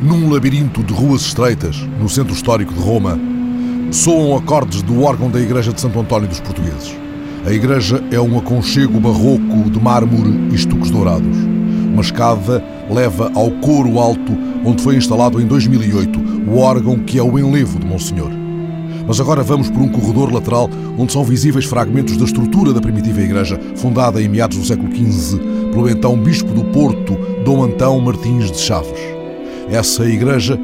Num 0.00 0.30
labirinto 0.30 0.82
de 0.82 0.92
ruas 0.94 1.22
estreitas, 1.22 1.76
no 2.00 2.08
centro 2.08 2.34
histórico 2.34 2.72
de 2.72 2.80
Roma, 2.80 3.18
soam 3.90 4.36
acordes 4.36 4.82
do 4.82 5.02
órgão 5.02 5.30
da 5.30 5.40
Igreja 5.40 5.72
de 5.72 5.80
Santo 5.80 6.00
António 6.00 6.28
dos 6.28 6.40
Portugueses. 6.40 6.96
A 7.46 7.52
igreja 7.52 8.02
é 8.10 8.18
um 8.18 8.38
aconchego 8.38 8.98
barroco 8.98 9.68
de 9.70 9.78
mármore 9.78 10.30
e 10.50 10.54
estuques 10.54 10.90
dourados. 10.90 11.36
Uma 11.92 12.00
escada 12.00 12.64
leva 12.90 13.30
ao 13.34 13.50
coro 13.60 13.98
alto, 13.98 14.32
onde 14.64 14.82
foi 14.82 14.96
instalado 14.96 15.40
em 15.40 15.46
2008 15.46 16.18
o 16.48 16.58
órgão 16.58 16.98
que 17.00 17.18
é 17.18 17.22
o 17.22 17.38
enlevo 17.38 17.78
de 17.78 17.86
Monsenhor. 17.86 18.43
Mas 19.06 19.20
agora 19.20 19.42
vamos 19.42 19.68
por 19.68 19.82
um 19.82 19.88
corredor 19.88 20.32
lateral 20.32 20.68
onde 20.98 21.12
são 21.12 21.24
visíveis 21.24 21.64
fragmentos 21.64 22.16
da 22.16 22.24
estrutura 22.24 22.72
da 22.72 22.80
primitiva 22.80 23.20
igreja, 23.20 23.60
fundada 23.76 24.20
em 24.20 24.28
meados 24.28 24.56
do 24.56 24.64
século 24.64 24.94
XV 24.94 25.38
pelo 25.72 25.90
então 25.90 26.16
bispo 26.16 26.52
do 26.52 26.64
Porto, 26.64 27.16
Dom 27.44 27.64
Antão 27.64 28.00
Martins 28.00 28.50
de 28.50 28.58
Chaves. 28.58 29.00
Essa 29.68 30.04
igreja 30.08 30.58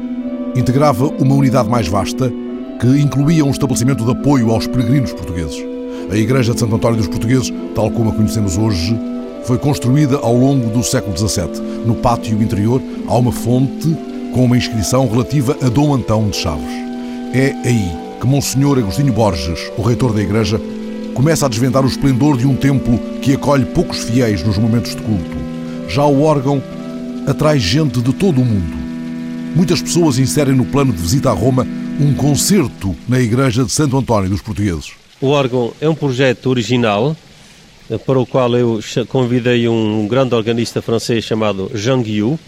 integrava 0.55 1.07
uma 1.19 1.35
unidade 1.35 1.69
mais 1.69 1.87
vasta 1.87 2.31
que 2.79 2.87
incluía 2.87 3.45
um 3.45 3.51
estabelecimento 3.51 4.03
de 4.05 4.11
apoio 4.11 4.51
aos 4.51 4.67
peregrinos 4.67 5.13
portugueses. 5.13 5.63
A 6.09 6.15
Igreja 6.15 6.53
de 6.53 6.59
Santo 6.59 6.75
António 6.75 6.97
dos 6.97 7.07
Portugueses, 7.07 7.53
tal 7.75 7.91
como 7.91 8.09
a 8.09 8.13
conhecemos 8.13 8.57
hoje, 8.57 8.97
foi 9.43 9.57
construída 9.57 10.17
ao 10.17 10.35
longo 10.35 10.69
do 10.69 10.83
século 10.83 11.15
XVII. 11.15 11.61
No 11.85 11.95
pátio 11.95 12.41
interior 12.41 12.81
há 13.07 13.17
uma 13.17 13.31
fonte 13.31 13.95
com 14.33 14.45
uma 14.45 14.57
inscrição 14.57 15.07
relativa 15.09 15.55
a 15.61 15.69
Dom 15.69 15.93
Antão 15.93 16.29
de 16.29 16.37
Chaves. 16.37 16.73
É 17.33 17.53
aí 17.65 18.10
que 18.21 18.27
Monsenhor 18.27 18.77
Agostinho 18.77 19.11
Borges, 19.11 19.71
o 19.75 19.81
reitor 19.81 20.13
da 20.13 20.21
igreja, 20.21 20.61
começa 21.15 21.47
a 21.47 21.49
desvendar 21.49 21.83
o 21.83 21.87
esplendor 21.87 22.37
de 22.37 22.45
um 22.45 22.55
templo 22.55 22.99
que 23.19 23.33
acolhe 23.33 23.65
poucos 23.65 24.03
fiéis 24.03 24.43
nos 24.43 24.59
momentos 24.59 24.95
de 24.95 25.01
culto. 25.01 25.37
Já 25.89 26.05
o 26.05 26.21
órgão 26.21 26.61
atrai 27.25 27.59
gente 27.59 27.99
de 27.99 28.13
todo 28.13 28.39
o 28.39 28.45
mundo. 28.45 28.77
Muitas 29.55 29.81
pessoas 29.81 30.19
inserem 30.19 30.53
no 30.53 30.65
plano 30.65 30.93
de 30.93 31.01
visita 31.01 31.31
a 31.31 31.33
Roma 31.33 31.67
um 31.99 32.13
concerto 32.13 32.95
na 33.09 33.19
igreja 33.19 33.65
de 33.65 33.71
Santo 33.71 33.97
António 33.97 34.29
dos 34.29 34.41
Portugueses. 34.41 34.91
O 35.19 35.29
órgão 35.29 35.73
é 35.81 35.89
um 35.89 35.95
projeto 35.95 36.45
original 36.45 37.17
eh, 37.89 37.97
para 37.97 38.19
o 38.19 38.25
qual 38.25 38.55
eu 38.55 38.79
convidei 39.09 39.67
um 39.67 40.07
grande 40.07 40.35
organista 40.35 40.79
francês 40.79 41.25
chamado 41.25 41.71
Jean 41.73 42.03
Guillou, 42.03 42.39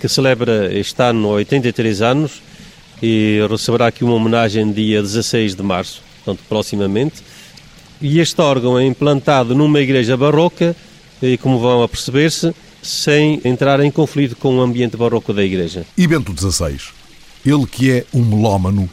que 0.00 0.08
celebra 0.08 0.74
este 0.74 1.02
ano 1.02 1.28
83 1.28 2.00
anos 2.00 2.45
e 3.02 3.38
receberá 3.50 3.88
aqui 3.88 4.04
uma 4.04 4.14
homenagem 4.14 4.70
dia 4.72 5.02
16 5.02 5.54
de 5.54 5.62
março, 5.62 6.02
portanto, 6.24 6.44
proximamente. 6.48 7.16
E 8.00 8.20
este 8.20 8.40
órgão 8.40 8.78
é 8.78 8.84
implantado 8.84 9.54
numa 9.54 9.80
igreja 9.80 10.16
barroca 10.16 10.76
e, 11.22 11.36
como 11.38 11.58
vão 11.58 11.82
a 11.82 11.88
perceber-se, 11.88 12.54
sem 12.82 13.40
entrar 13.44 13.80
em 13.80 13.90
conflito 13.90 14.36
com 14.36 14.56
o 14.58 14.60
ambiente 14.60 14.96
barroco 14.96 15.32
da 15.32 15.42
igreja. 15.42 15.84
E 15.96 16.06
Bento 16.06 16.34
XVI, 16.38 16.78
ele 17.44 17.66
que 17.66 17.90
é 17.90 18.04
um 18.12 18.22
melómano, 18.22 18.88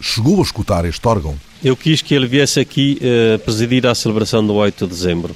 chegou 0.00 0.38
a 0.38 0.42
escutar 0.42 0.84
este 0.84 1.06
órgão? 1.06 1.36
Eu 1.62 1.76
quis 1.76 2.02
que 2.02 2.14
ele 2.14 2.26
viesse 2.26 2.60
aqui 2.60 2.98
uh, 3.00 3.38
presidir 3.40 3.86
a 3.86 3.94
celebração 3.94 4.46
do 4.46 4.54
8 4.54 4.86
de 4.86 4.92
dezembro. 4.92 5.34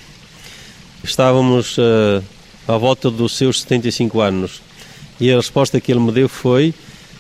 Estávamos 1.03 1.79
uh, 1.79 2.23
à 2.67 2.77
volta 2.77 3.11
dos 3.11 3.37
seus 3.37 3.63
75 3.63 4.21
anos 4.21 4.61
e 5.21 5.33
a 5.33 5.37
resposta 5.37 5.81
que 5.81 5.91
ele 5.91 6.01
me 6.01 6.13
deu 6.13 6.29
foi: 6.29 6.75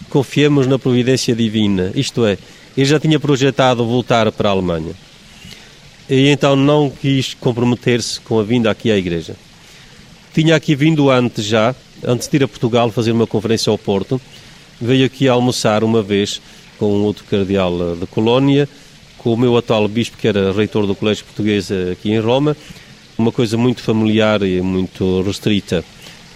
confiemos 0.08 0.66
na 0.66 0.78
providência 0.78 1.34
divina. 1.34 1.92
Isto 1.94 2.26
é, 2.26 2.36
ele 2.76 2.86
já 2.86 2.98
tinha 2.98 3.20
projetado 3.20 3.84
voltar 3.86 4.30
para 4.32 4.48
a 4.48 4.52
Alemanha 4.52 4.94
e 6.08 6.28
então 6.28 6.56
não 6.56 6.90
quis 6.90 7.34
comprometer-se 7.34 8.20
com 8.20 8.40
a 8.40 8.42
vinda 8.42 8.70
aqui 8.70 8.90
à 8.90 8.96
igreja. 8.96 9.36
Tinha 10.32 10.56
aqui 10.56 10.74
vindo 10.74 11.10
antes 11.10 11.44
já, 11.44 11.74
antes 12.04 12.28
de 12.28 12.36
ir 12.36 12.44
a 12.44 12.48
Portugal 12.48 12.90
fazer 12.90 13.12
uma 13.12 13.26
conferência 13.26 13.70
ao 13.70 13.76
Porto, 13.76 14.20
veio 14.80 15.04
aqui 15.04 15.28
almoçar 15.28 15.84
uma 15.84 16.02
vez 16.02 16.40
com 16.78 16.86
outro 17.02 17.24
cardeal 17.24 17.92
eh, 17.92 17.96
de 17.96 18.06
Colónia 18.06 18.68
com 19.18 19.34
o 19.34 19.36
meu 19.36 19.56
atual 19.56 19.86
bispo, 19.88 20.16
que 20.16 20.28
era 20.28 20.52
reitor 20.52 20.86
do 20.86 20.94
Colégio 20.94 21.24
Português 21.24 21.70
aqui 21.92 22.12
em 22.12 22.20
Roma, 22.20 22.56
uma 23.18 23.32
coisa 23.32 23.56
muito 23.56 23.82
familiar 23.82 24.42
e 24.44 24.60
muito 24.62 25.22
restrita. 25.22 25.84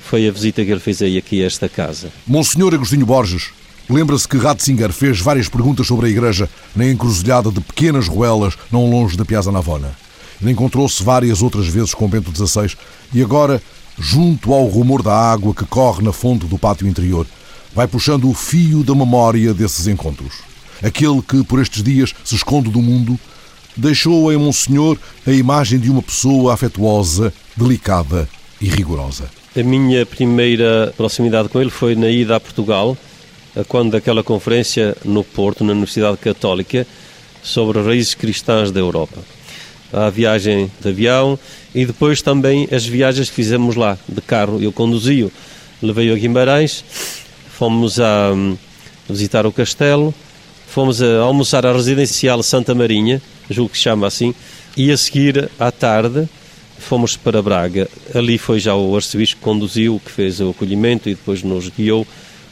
Foi 0.03 0.27
a 0.27 0.33
visita 0.33 0.65
que 0.65 0.71
ele 0.73 0.81
fez 0.81 1.01
aí 1.01 1.17
aqui 1.17 1.43
a 1.43 1.47
esta 1.47 1.69
casa. 1.69 2.11
Monsenhor 2.27 2.75
Agostinho 2.75 3.07
Borges, 3.07 3.51
lembra-se 3.89 4.27
que 4.29 4.37
Ratzinger 4.37 4.93
fez 4.93 5.21
várias 5.21 5.49
perguntas 5.49 5.87
sobre 5.87 6.07
a 6.07 6.11
igreja 6.11 6.49
na 6.75 6.89
encruzilhada 6.89 7.51
de 7.51 7.61
pequenas 7.61 8.09
ruelas 8.09 8.55
não 8.71 8.91
longe 8.91 9.17
da 9.17 9.25
Piazza 9.25 9.53
Navona. 9.53 9.93
Ele 10.41 10.53
encontrou-se 10.53 11.03
várias 11.03 11.43
outras 11.43 11.67
vezes 11.67 11.95
com 11.95 12.09
Bento 12.09 12.33
XVI 12.35 12.77
e 13.13 13.23
agora, 13.23 13.63
junto 13.99 14.53
ao 14.53 14.67
rumor 14.67 15.03
da 15.03 15.15
água 15.15 15.55
que 15.55 15.65
corre 15.65 16.03
na 16.03 16.13
fonte 16.13 16.47
do 16.47 16.59
pátio 16.59 16.87
interior, 16.87 17.27
vai 17.75 17.87
puxando 17.87 18.29
o 18.29 18.35
fio 18.35 18.83
da 18.83 18.95
memória 18.95 19.55
desses 19.55 19.87
encontros 19.87 20.53
aquele 20.83 21.23
que 21.23 21.45
por 21.45 21.61
estes 21.61 21.83
dias 21.83 22.13
se 22.25 22.35
esconde 22.35 22.71
do 22.71 22.83
mundo, 22.83 23.19
deixou 23.77 24.33
em 24.33 24.37
Monsenhor 24.37 24.99
a 25.27 25.31
imagem 25.31 25.79
de 25.79 25.91
uma 25.91 26.03
pessoa 26.03 26.53
afetuosa, 26.53 27.33
delicada 27.57 28.29
e 28.61 28.69
rigorosa. 28.69 29.31
A 29.57 29.63
minha 29.63 30.05
primeira 30.05 30.93
proximidade 30.97 31.49
com 31.49 31.61
ele 31.61 31.71
foi 31.71 31.95
na 31.95 32.09
ida 32.09 32.37
a 32.37 32.41
Portugal, 32.41 32.97
quando 33.69 33.93
daquela 33.93 34.23
conferência 34.23 34.97
no 35.05 35.23
Porto, 35.23 35.65
na 35.65 35.73
Universidade 35.73 36.17
Católica, 36.17 36.87
sobre 37.43 37.83
raízes 37.83 38.15
cristãs 38.15 38.71
da 38.71 38.81
Europa. 38.81 39.19
A 39.93 40.09
viagem 40.09 40.71
de 40.81 40.89
avião 40.89 41.39
e 41.75 41.85
depois 41.85 42.23
também 42.23 42.69
as 42.73 42.87
viagens 42.87 43.29
que 43.29 43.37
fizemos 43.37 43.77
lá, 43.77 43.99
de 44.09 44.21
carro. 44.23 44.63
Eu 44.63 44.73
conduzi-o, 44.73 45.31
levei-o 45.83 46.15
a 46.15 46.19
Guimarães, 46.19 46.85
fomos 47.51 48.01
a 48.01 48.33
hum, 48.33 48.57
visitar 49.09 49.47
o 49.47 49.53
castelo, 49.53 50.15
fomos 50.67 51.03
a 51.03 51.19
almoçar 51.19 51.67
à 51.67 51.73
residencial 51.73 52.43
Santa 52.43 52.75
Marinha, 52.75 53.21
julgo 53.51 53.73
que 53.73 53.77
se 53.77 53.85
chama 53.85 54.07
assim, 54.07 54.35
e 54.75 54.91
a 54.91 54.97
seguir, 54.97 55.51
à 55.59 55.71
tarde, 55.71 56.27
fomos 56.79 57.17
para 57.17 57.43
Braga. 57.43 57.89
Ali 58.15 58.39
foi 58.39 58.59
já 58.59 58.75
o 58.75 58.97
arcebispo 58.97 59.37
que 59.37 59.45
conduziu, 59.45 60.01
que 60.03 60.11
fez 60.11 60.41
o 60.41 60.51
acolhimento 60.51 61.11
e 61.11 61.15
depois 61.15 61.43
nos 61.43 61.69
guiou 61.69 62.07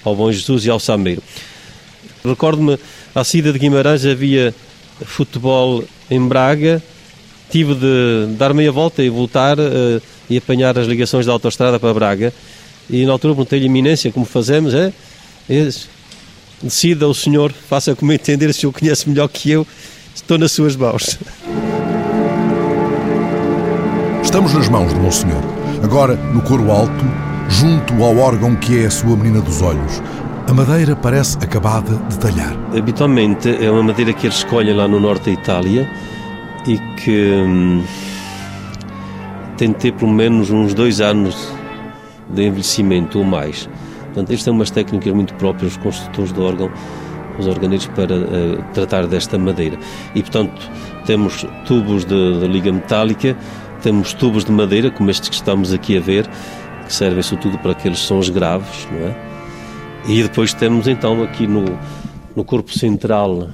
ao 0.04 0.14
Bom 0.14 0.30
Jesus 0.30 0.64
e 0.64 0.70
ao 0.70 0.80
Sameiro. 0.80 1.22
Recordo-me, 2.24 2.78
à 3.14 3.24
saída 3.24 3.52
de 3.52 3.58
Guimarães 3.58 4.04
havia 4.04 4.54
futebol 5.04 5.84
em 6.10 6.20
Braga, 6.26 6.82
tive 7.50 7.74
de 7.74 8.34
dar 8.36 8.52
meia 8.52 8.70
volta 8.70 9.02
e 9.02 9.08
voltar 9.08 9.58
uh, 9.58 10.02
e 10.28 10.36
apanhar 10.36 10.78
as 10.78 10.86
ligações 10.86 11.26
da 11.26 11.32
autostrada 11.32 11.78
para 11.78 11.94
Braga. 11.94 12.32
E 12.88 13.04
na 13.04 13.12
altura 13.12 13.34
perguntei-lhe, 13.34 13.66
eminência, 13.66 14.12
como 14.12 14.26
fazemos? 14.26 14.74
É, 14.74 14.92
é 15.48 15.68
decida 16.62 17.08
o 17.08 17.14
senhor, 17.14 17.52
faça 17.52 17.94
como 17.94 18.12
entender, 18.12 18.52
se 18.52 18.66
o 18.66 18.72
conhece 18.72 19.08
melhor 19.08 19.28
que 19.28 19.50
eu, 19.50 19.66
estou 20.14 20.36
nas 20.38 20.52
suas 20.52 20.76
mãos. 20.76 21.18
Estamos 24.22 24.52
nas 24.52 24.68
mãos 24.68 24.92
de 24.92 25.00
Monsenhor, 25.00 25.42
agora 25.82 26.14
no 26.14 26.42
coro 26.42 26.70
alto, 26.70 27.04
junto 27.50 28.02
ao 28.02 28.16
órgão 28.16 28.56
que 28.56 28.82
é 28.82 28.86
a 28.86 28.90
sua 28.90 29.16
menina 29.16 29.40
dos 29.40 29.60
olhos. 29.60 30.02
A 30.48 30.52
madeira 30.52 30.96
parece 30.96 31.36
acabada 31.38 31.94
de 32.08 32.18
talhar. 32.18 32.56
Habitualmente 32.76 33.48
é 33.62 33.70
uma 33.70 33.82
madeira 33.82 34.12
que 34.12 34.26
eles 34.26 34.38
escolhem 34.38 34.74
lá 34.74 34.88
no 34.88 34.98
norte 34.98 35.26
da 35.26 35.32
Itália 35.32 35.90
e 36.66 36.78
que 36.96 37.32
hum, 37.32 37.84
tem 39.56 39.72
de 39.72 39.76
ter 39.76 39.92
pelo 39.92 40.10
menos 40.10 40.50
uns 40.50 40.72
dois 40.72 41.00
anos 41.00 41.52
de 42.30 42.46
envelhecimento 42.46 43.18
ou 43.18 43.24
mais. 43.24 43.68
Portanto, 44.06 44.30
estas 44.30 44.42
são 44.42 44.54
umas 44.54 44.70
técnicas 44.70 45.12
muito 45.12 45.34
próprias 45.34 45.74
dos 45.74 45.82
construtores 45.82 46.32
de 46.32 46.40
órgão, 46.40 46.70
os 47.38 47.46
organeiros, 47.46 47.86
para 47.88 48.16
uh, 48.16 48.64
tratar 48.72 49.06
desta 49.06 49.38
madeira. 49.38 49.78
E, 50.14 50.22
portanto, 50.22 50.60
temos 51.06 51.46
tubos 51.64 52.04
de, 52.04 52.40
de, 52.40 52.46
liga 52.48 52.72
metálica, 52.72 53.36
temos 53.82 54.12
tubos 54.14 54.44
de 54.44 54.52
madeira, 54.52 54.90
como 54.90 55.10
estes 55.10 55.28
que 55.28 55.34
estamos 55.34 55.72
aqui 55.72 55.96
a 55.96 56.00
ver, 56.00 56.28
servem 56.92 57.22
sobretudo 57.22 57.58
para 57.58 57.72
aqueles 57.72 57.98
sons 57.98 58.28
graves, 58.28 58.86
não 58.90 59.08
é? 59.08 59.30
E 60.08 60.22
depois 60.22 60.52
temos 60.54 60.88
então 60.88 61.22
aqui 61.22 61.46
no, 61.46 61.64
no 62.34 62.44
corpo 62.44 62.72
central, 62.72 63.48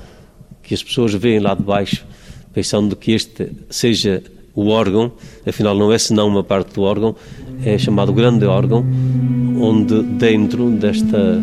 que 0.62 0.74
as 0.74 0.82
pessoas 0.82 1.14
veem 1.14 1.40
lá 1.40 1.54
de 1.54 1.62
baixo, 1.62 2.04
pensando 2.52 2.96
que 2.96 3.12
este 3.12 3.50
seja 3.68 4.22
o 4.54 4.68
órgão, 4.68 5.12
afinal 5.46 5.76
não 5.76 5.92
é 5.92 5.98
senão 5.98 6.28
uma 6.28 6.42
parte 6.42 6.74
do 6.74 6.82
órgão, 6.82 7.14
é 7.64 7.76
chamado 7.76 8.12
grande 8.12 8.46
órgão, 8.46 8.84
onde 9.60 10.02
dentro 10.02 10.70
desta 10.70 11.42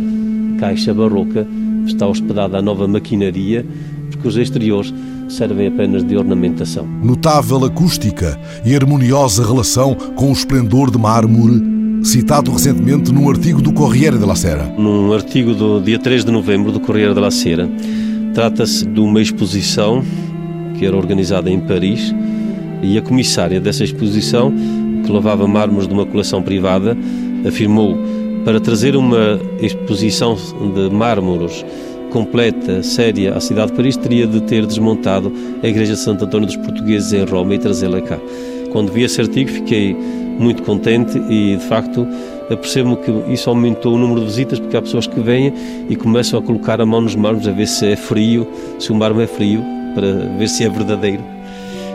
caixa 0.59 0.93
barroca 0.93 1.45
está 1.85 2.07
hospedada 2.07 2.57
a 2.57 2.61
nova 2.61 2.87
maquinaria, 2.87 3.65
porque 4.09 4.27
os 4.27 4.37
exteriores 4.37 4.93
servem 5.29 5.67
apenas 5.67 6.03
de 6.03 6.15
ornamentação. 6.17 6.87
Notável 6.87 7.65
acústica 7.65 8.39
e 8.65 8.75
harmoniosa 8.75 9.45
relação 9.45 9.93
com 9.93 10.29
o 10.29 10.33
esplendor 10.33 10.89
de 10.89 10.97
mármore, 10.97 11.72
citado 12.03 12.51
recentemente 12.51 13.13
num 13.13 13.29
artigo 13.29 13.61
do 13.61 13.71
Corriere 13.71 14.17
della 14.17 14.35
Sera. 14.35 14.65
Num 14.77 15.13
artigo 15.13 15.53
do 15.53 15.79
dia 15.79 15.97
3 15.97 16.25
de 16.25 16.31
novembro 16.31 16.71
do 16.71 16.79
Corriere 16.79 17.13
della 17.13 17.31
Sera, 17.31 17.69
trata-se 18.33 18.85
de 18.85 18.99
uma 18.99 19.21
exposição 19.21 20.03
que 20.77 20.85
era 20.85 20.97
organizada 20.97 21.49
em 21.49 21.59
Paris 21.59 22.13
E 22.81 22.97
a 22.97 23.01
comissária 23.01 23.61
dessa 23.61 23.85
exposição, 23.85 24.53
que 25.05 25.11
levava 25.11 25.47
mármores 25.47 25.87
de 25.87 25.93
uma 25.93 26.05
coleção 26.05 26.43
privada, 26.43 26.97
afirmou 27.47 27.97
para 28.43 28.59
trazer 28.59 28.97
uma 28.97 29.39
exposição 29.61 30.35
de 30.75 30.93
mármores 30.93 31.65
completa, 32.11 32.83
séria 32.83 33.33
à 33.33 33.39
cidade 33.39 33.71
de 33.71 33.77
Paris, 33.77 33.95
teria 33.95 34.27
de 34.27 34.41
ter 34.41 34.65
desmontado 34.65 35.31
a 35.63 35.67
Igreja 35.67 35.93
de 35.93 35.99
Santo 35.99 36.25
António 36.25 36.47
dos 36.47 36.57
Portugueses 36.57 37.13
em 37.13 37.23
Roma 37.23 37.55
e 37.55 37.59
trazê-la 37.59 38.01
cá. 38.01 38.19
Quando 38.71 38.91
vi 38.91 39.03
esse 39.03 39.21
artigo 39.21 39.49
fiquei 39.49 39.95
muito 40.39 40.63
contente 40.63 41.17
e, 41.29 41.55
de 41.57 41.63
facto, 41.65 42.07
apercebo-me 42.49 42.97
que 42.97 43.33
isso 43.33 43.49
aumentou 43.49 43.95
o 43.95 43.97
número 43.97 44.21
de 44.21 44.27
visitas 44.27 44.59
porque 44.59 44.75
há 44.75 44.81
pessoas 44.81 45.07
que 45.07 45.19
vêm 45.19 45.53
e 45.89 45.95
começam 45.95 46.39
a 46.39 46.41
colocar 46.41 46.81
a 46.81 46.85
mão 46.85 47.01
nos 47.01 47.15
mármores 47.15 47.47
a 47.47 47.51
ver 47.51 47.67
se 47.67 47.87
é 47.87 47.95
frio, 47.95 48.47
se 48.79 48.91
o 48.91 48.95
mármore 48.95 49.25
é 49.25 49.27
frio, 49.27 49.63
para 49.93 50.13
ver 50.37 50.49
se 50.49 50.63
é 50.63 50.69
verdadeiro. 50.69 51.23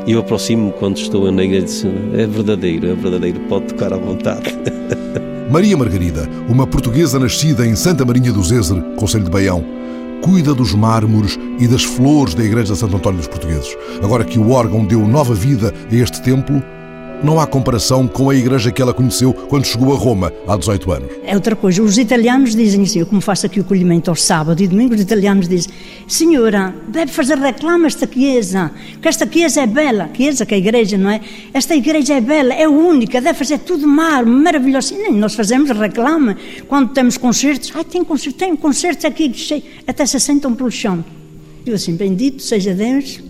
E 0.07 0.13
eu 0.13 0.21
aproximo-me 0.21 0.73
quando 0.73 0.97
estou 0.97 1.31
na 1.31 1.45
igreja 1.45 1.87
e 1.87 1.91
digo, 1.91 2.17
é 2.17 2.27
verdadeiro, 2.27 2.87
é 2.91 2.95
verdadeiro, 2.95 3.41
pode 3.41 3.67
tocar 3.67 3.93
à 3.93 3.97
vontade. 3.97 4.57
Maria 5.51 5.77
Margarida, 5.77 6.29
uma 6.49 6.67
portuguesa 6.67 7.19
nascida 7.19 7.67
em 7.67 7.75
Santa 7.75 8.05
Marinha 8.05 8.33
do 8.33 8.43
Zezer, 8.43 8.81
Conselho 8.97 9.25
de 9.25 9.31
Baião, 9.31 9.65
cuida 10.23 10.55
dos 10.55 10.75
mármores 10.75 11.39
e 11.59 11.67
das 11.67 11.85
flores 11.85 12.35
da 12.35 12.45
Igreja 12.45 12.73
de 12.73 12.79
Santo 12.79 12.97
António 12.97 13.19
dos 13.19 13.29
Portugueses. 13.29 13.77
Agora 14.03 14.25
que 14.25 14.39
o 14.39 14.51
órgão 14.51 14.85
deu 14.85 15.07
nova 15.07 15.35
vida 15.35 15.73
a 15.91 15.95
este 15.95 16.23
templo, 16.23 16.63
não 17.23 17.41
há 17.41 17.47
comparação 17.47 18.07
com 18.07 18.31
a 18.31 18.35
igreja 18.35 18.71
que 18.71 18.81
ela 18.81 18.95
conheceu 18.95 19.33
quando 19.33 19.67
chegou 19.67 19.93
a 19.93 19.97
Roma 19.97 20.33
há 20.47 20.57
18 20.57 20.93
anos. 20.93 21.09
É 21.25 21.35
outra 21.35 21.57
coisa. 21.57 21.83
Os 21.83 21.99
italianos 21.99 22.55
dizem 22.55 22.83
assim, 22.83 23.01
eu 23.01 23.07
como 23.07 23.21
faço 23.21 23.47
aqui 23.47 23.61
o 23.61 23.65
colhimento 23.65 24.09
ao 24.09 24.17
sábado 24.17 24.63
e 24.63 24.69
domingo, 24.69 24.95
os 24.95 25.01
italianos 25.01 25.49
dizem, 25.49 25.73
senhora, 26.07 26.75
deve 26.89 27.13
fazer 27.13 27.39
reclama 27.39 27.87
esta 27.87 28.07
chiesa, 28.07 28.71
que 29.01 29.09
esta 29.09 29.31
chiesa 29.31 29.63
é 29.63 29.67
bela, 29.67 30.09
chiesa 30.15 30.47
que 30.47 30.55
é 30.55 30.57
a 30.57 30.59
igreja, 30.59 30.97
não 30.97 31.11
é? 31.11 31.21
Esta 31.53 31.75
igreja 31.75 32.15
é 32.15 32.21
bela, 32.21 32.55
é 32.55 32.69
única, 32.69 33.21
deve 33.21 33.39
fazer 33.39 33.59
tudo 33.59 33.87
mármore, 33.87 34.43
maravilhoso. 34.43 34.95
Nem 34.95 35.13
nós 35.13 35.35
fazemos 35.35 35.71
reclama 35.71 36.37
quando 36.67 36.93
temos 36.93 37.17
concertos. 37.17 37.73
Ah, 37.75 37.85
tem 37.85 38.05
concertos, 38.05 38.39
tem 38.39 38.57
concertos 38.57 39.05
aqui, 39.05 39.33
até 39.87 40.07
se 40.07 40.19
sentam 40.21 40.55
pelo 40.55 40.71
chão. 40.71 41.05
Eu 41.67 41.75
assim, 41.75 41.95
bendito 41.95 42.43
seja 42.43 42.73
Deus, 42.73 43.21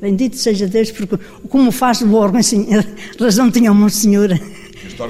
Bendito 0.00 0.36
seja 0.36 0.66
Deus, 0.66 0.90
porque 0.92 1.18
como 1.48 1.72
faz 1.72 2.00
o 2.02 2.14
órgão, 2.14 2.38
assim, 2.38 2.68
razão 3.18 3.50
tinha 3.50 3.72
uma 3.72 3.88
senhora. 3.88 4.40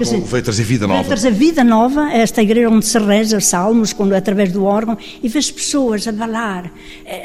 Assim, 0.00 0.20
veio 0.20 0.43
trazer 0.43 0.62
vida 0.64 0.87
nova. 0.87 1.00
Veio 1.00 1.08
trazer 1.08 1.32
vida 1.32 1.64
nova, 1.64 2.11
esta 2.11 2.43
igreja 2.43 2.69
onde 2.70 2.87
se 2.87 2.99
reza 2.99 3.38
salmos, 3.40 3.93
quando, 3.93 4.14
através 4.14 4.50
do 4.52 4.64
órgão, 4.64 4.96
e 5.23 5.29
vê 5.29 5.38
as 5.38 5.50
pessoas 5.50 6.06
a 6.08 6.12
balar, 6.12 6.73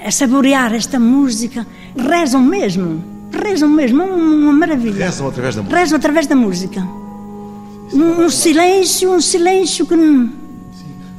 a 0.05 0.11
saborear 0.11 0.73
esta 0.73 0.99
música, 0.99 1.65
rezam 1.95 2.41
mesmo, 2.41 3.03
rezam 3.31 3.69
mesmo, 3.69 4.01
é 4.01 4.05
uma 4.05 4.53
maravilha. 4.53 5.05
Rezam 5.05 5.27
através 5.27 5.55
da 5.55 5.61
música. 5.61 5.79
Rezam 5.79 5.97
através 5.97 6.27
da 6.27 6.35
música. 6.35 6.81
Um, 7.93 8.25
um 8.25 8.29
silêncio, 8.29 9.13
um 9.13 9.21
silêncio 9.21 9.85
que 9.85 9.95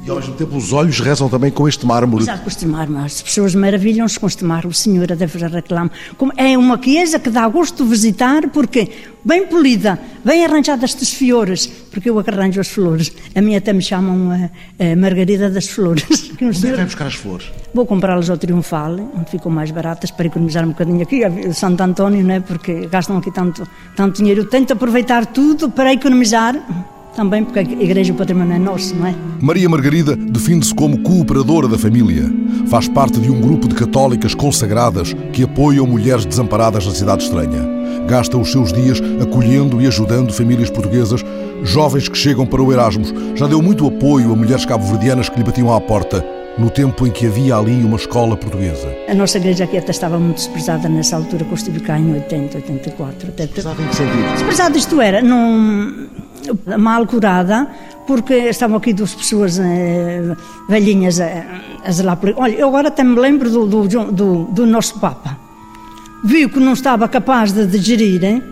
e 0.05 0.09
ao 0.09 0.17
mesmo 0.17 0.35
tempo 0.35 0.55
os 0.55 0.71
olhos 0.71 0.99
rezam 0.99 1.27
também 1.27 1.49
com 1.49 1.67
este 1.67 1.83
mármore. 1.83 2.23
Exato, 2.23 2.43
com 2.43 2.47
este 2.47 2.65
mármore. 2.67 3.05
As 3.05 3.23
pessoas 3.23 3.55
maravilham-se 3.55 4.19
com 4.19 4.27
este 4.27 4.45
mármore. 4.45 4.75
Senhora, 4.75 5.15
deve 5.15 5.39
reclamar. 5.47 5.91
Como 6.15 6.31
é 6.37 6.55
uma 6.55 6.79
chiesa 6.81 7.17
que 7.17 7.31
dá 7.31 7.47
gosto 7.47 7.83
de 7.83 7.89
visitar, 7.89 8.47
porque 8.49 8.91
bem 9.23 9.47
polida, 9.47 9.99
bem 10.23 10.45
arranjada 10.45 10.85
estas 10.85 11.11
flores, 11.11 11.65
porque 11.65 12.07
eu 12.07 12.19
arranjo 12.19 12.61
as 12.61 12.67
flores. 12.67 13.11
A 13.33 13.41
minha 13.41 13.57
até 13.57 13.73
me 13.73 13.81
chamam 13.81 14.31
a, 14.31 14.91
a 14.91 14.95
Margarida 14.95 15.49
das 15.49 15.67
Flores. 15.67 16.05
Onde 16.39 16.67
é 16.67 16.69
que 16.69 16.75
vai 16.75 16.85
buscar 16.85 17.07
as 17.07 17.15
flores? 17.15 17.51
Vou 17.73 17.87
comprá-las 17.87 18.29
ao 18.29 18.37
Triunfal, 18.37 18.99
onde 19.15 19.31
ficam 19.31 19.51
mais 19.51 19.71
baratas, 19.71 20.11
para 20.11 20.27
economizar 20.27 20.63
um 20.65 20.69
bocadinho 20.69 21.01
aqui, 21.01 21.21
Santo 21.53 21.81
António, 21.81 22.23
não 22.23 22.35
é? 22.35 22.39
porque 22.41 22.87
gastam 22.87 23.17
aqui 23.17 23.31
tanto, 23.31 23.67
tanto 23.95 24.17
dinheiro. 24.17 24.41
Eu 24.41 24.49
tento 24.49 24.73
aproveitar 24.73 25.25
tudo 25.25 25.69
para 25.71 25.93
economizar 25.93 26.55
também 27.15 27.43
porque 27.43 27.59
a 27.59 27.61
Igreja 27.61 28.13
o 28.13 28.15
património 28.15 28.53
é 28.53 28.59
nosso, 28.59 28.95
não 28.95 29.07
é? 29.07 29.15
Maria 29.41 29.69
Margarida 29.69 30.15
define-se 30.15 30.75
como 30.75 30.99
cooperadora 30.99 31.67
da 31.67 31.77
família. 31.77 32.31
Faz 32.67 32.87
parte 32.87 33.19
de 33.19 33.31
um 33.31 33.39
grupo 33.39 33.67
de 33.67 33.75
católicas 33.75 34.35
consagradas 34.35 35.13
que 35.31 35.43
apoiam 35.43 35.87
mulheres 35.87 36.25
desamparadas 36.25 36.85
na 36.85 36.93
cidade 36.93 37.23
estranha. 37.23 37.73
Gasta 38.07 38.37
os 38.37 38.51
seus 38.51 38.71
dias 38.71 39.01
acolhendo 39.21 39.81
e 39.81 39.87
ajudando 39.87 40.33
famílias 40.33 40.69
portuguesas, 40.69 41.23
jovens 41.63 42.07
que 42.07 42.17
chegam 42.17 42.45
para 42.45 42.61
o 42.61 42.71
Erasmus. 42.71 43.13
Já 43.35 43.47
deu 43.47 43.61
muito 43.61 43.87
apoio 43.87 44.31
a 44.31 44.35
mulheres 44.35 44.65
cabo-verdianas 44.65 45.29
que 45.29 45.37
lhe 45.37 45.43
batiam 45.43 45.73
à 45.73 45.81
porta 45.81 46.23
no 46.57 46.69
tempo 46.69 47.05
em 47.05 47.11
que 47.11 47.27
havia 47.27 47.57
ali 47.57 47.83
uma 47.83 47.97
escola 47.97 48.37
portuguesa. 48.37 48.87
A 49.09 49.13
nossa 49.13 49.37
igreja 49.37 49.65
aqui 49.65 49.77
até 49.77 49.91
estava 49.91 50.17
muito 50.17 50.37
desprezada 50.37 50.87
nessa 50.87 51.17
altura, 51.17 51.43
que 51.43 51.51
eu 51.51 51.55
estive 51.55 51.79
cá 51.81 51.99
em 51.99 52.13
80, 52.13 52.57
84. 52.57 53.31
Desprezada 53.31 53.81
em 53.81 53.87
que 53.87 53.95
sentido? 53.95 54.31
Desprezada 54.33 54.77
isto 54.77 55.01
era, 55.01 55.21
não 55.21 56.07
mal 56.77 57.05
curada, 57.05 57.67
porque 58.07 58.33
estavam 58.33 58.77
aqui 58.77 58.93
duas 58.93 59.13
pessoas 59.13 59.59
eh, 59.59 60.35
velhinhas 60.69 61.19
a, 61.19 61.27
a 61.83 61.91
zelar 61.91 62.19
Olha, 62.35 62.53
eu 62.53 62.67
agora 62.67 62.89
até 62.89 63.03
me 63.03 63.19
lembro 63.19 63.49
do, 63.49 63.65
do, 63.65 63.87
do, 64.11 64.43
do 64.45 64.65
nosso 64.65 64.99
Papa. 64.99 65.37
Viu 66.23 66.49
que 66.49 66.59
não 66.59 66.73
estava 66.73 67.07
capaz 67.07 67.51
de 67.51 67.65
digerir, 67.67 68.23
hein? 68.23 68.43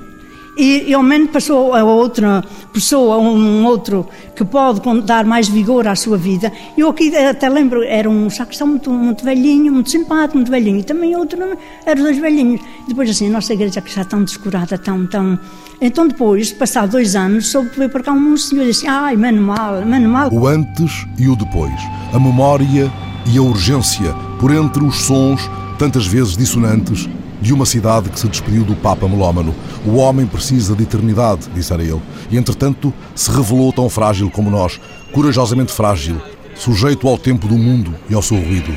E, 0.55 0.89
e 0.89 0.93
ao 0.93 1.01
menos 1.01 1.31
passou 1.31 1.73
a 1.73 1.83
outra 1.83 2.43
pessoa, 2.71 3.17
um 3.17 3.65
outro 3.65 4.07
que 4.35 4.45
pode 4.45 4.81
dar 5.01 5.25
mais 5.25 5.47
vigor 5.47 5.87
à 5.87 5.95
sua 5.95 6.15
vida. 6.15 6.51
Eu 6.77 6.89
aqui 6.89 7.15
até 7.15 7.49
lembro, 7.49 7.83
era 7.83 8.07
um 8.07 8.29
sacristão 8.29 8.67
muito, 8.67 8.91
muito 8.91 9.23
velhinho, 9.23 9.73
muito 9.73 9.89
simpático, 9.89 10.37
muito 10.37 10.51
velhinho, 10.51 10.79
e 10.79 10.83
também 10.83 11.15
outro, 11.15 11.39
eram 11.85 12.03
dois 12.03 12.19
velhinhos. 12.19 12.61
Depois 12.87 13.09
assim, 13.09 13.27
a 13.29 13.31
nossa 13.31 13.53
igreja 13.53 13.81
que 13.81 13.89
está 13.89 14.05
tão 14.05 14.23
descurada, 14.23 14.77
tão, 14.77 15.07
tão... 15.07 15.39
Então 15.85 16.07
depois, 16.07 16.49
passado 16.49 16.91
dois 16.91 17.13
anos, 17.13 17.47
soube 17.47 17.69
que 17.69 17.77
veio 17.77 17.89
para 17.89 18.01
cá 18.01 18.13
um 18.13 18.37
senhor 18.37 18.63
e 18.63 18.67
disse, 18.67 18.87
ai, 18.87 19.17
mano 19.17 19.41
mal. 19.41 19.83
O 20.31 20.47
antes 20.47 21.05
e 21.19 21.27
o 21.27 21.35
depois, 21.35 21.73
a 22.13 22.17
memória 22.17 22.89
e 23.25 23.37
a 23.37 23.41
urgência, 23.41 24.13
por 24.39 24.49
entre 24.53 24.81
os 24.81 24.95
sons, 25.03 25.41
tantas 25.77 26.07
vezes 26.07 26.37
dissonantes, 26.37 27.09
de 27.41 27.53
uma 27.53 27.65
cidade 27.65 28.09
que 28.09 28.17
se 28.17 28.29
despediu 28.29 28.63
do 28.63 28.77
Papa 28.77 29.09
melómano. 29.09 29.53
O 29.85 29.95
homem 29.95 30.25
precisa 30.25 30.73
de 30.73 30.83
eternidade, 30.83 31.49
dissera 31.53 31.83
ele, 31.83 32.01
e 32.31 32.37
entretanto 32.37 32.93
se 33.13 33.29
revelou 33.29 33.73
tão 33.73 33.89
frágil 33.89 34.31
como 34.31 34.49
nós, 34.49 34.79
corajosamente 35.11 35.73
frágil, 35.73 36.15
sujeito 36.55 37.09
ao 37.09 37.17
tempo 37.17 37.45
do 37.45 37.57
mundo 37.57 37.93
e 38.09 38.15
ao 38.15 38.21
seu 38.21 38.37
ruído. 38.37 38.73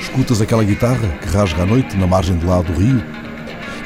Escutas 0.00 0.40
aquela 0.40 0.64
guitarra 0.64 1.08
que 1.20 1.28
rasga 1.28 1.64
à 1.64 1.66
noite 1.66 1.94
na 1.94 2.06
margem 2.06 2.38
de 2.38 2.46
lá 2.46 2.62
do 2.62 2.72
rio? 2.72 3.21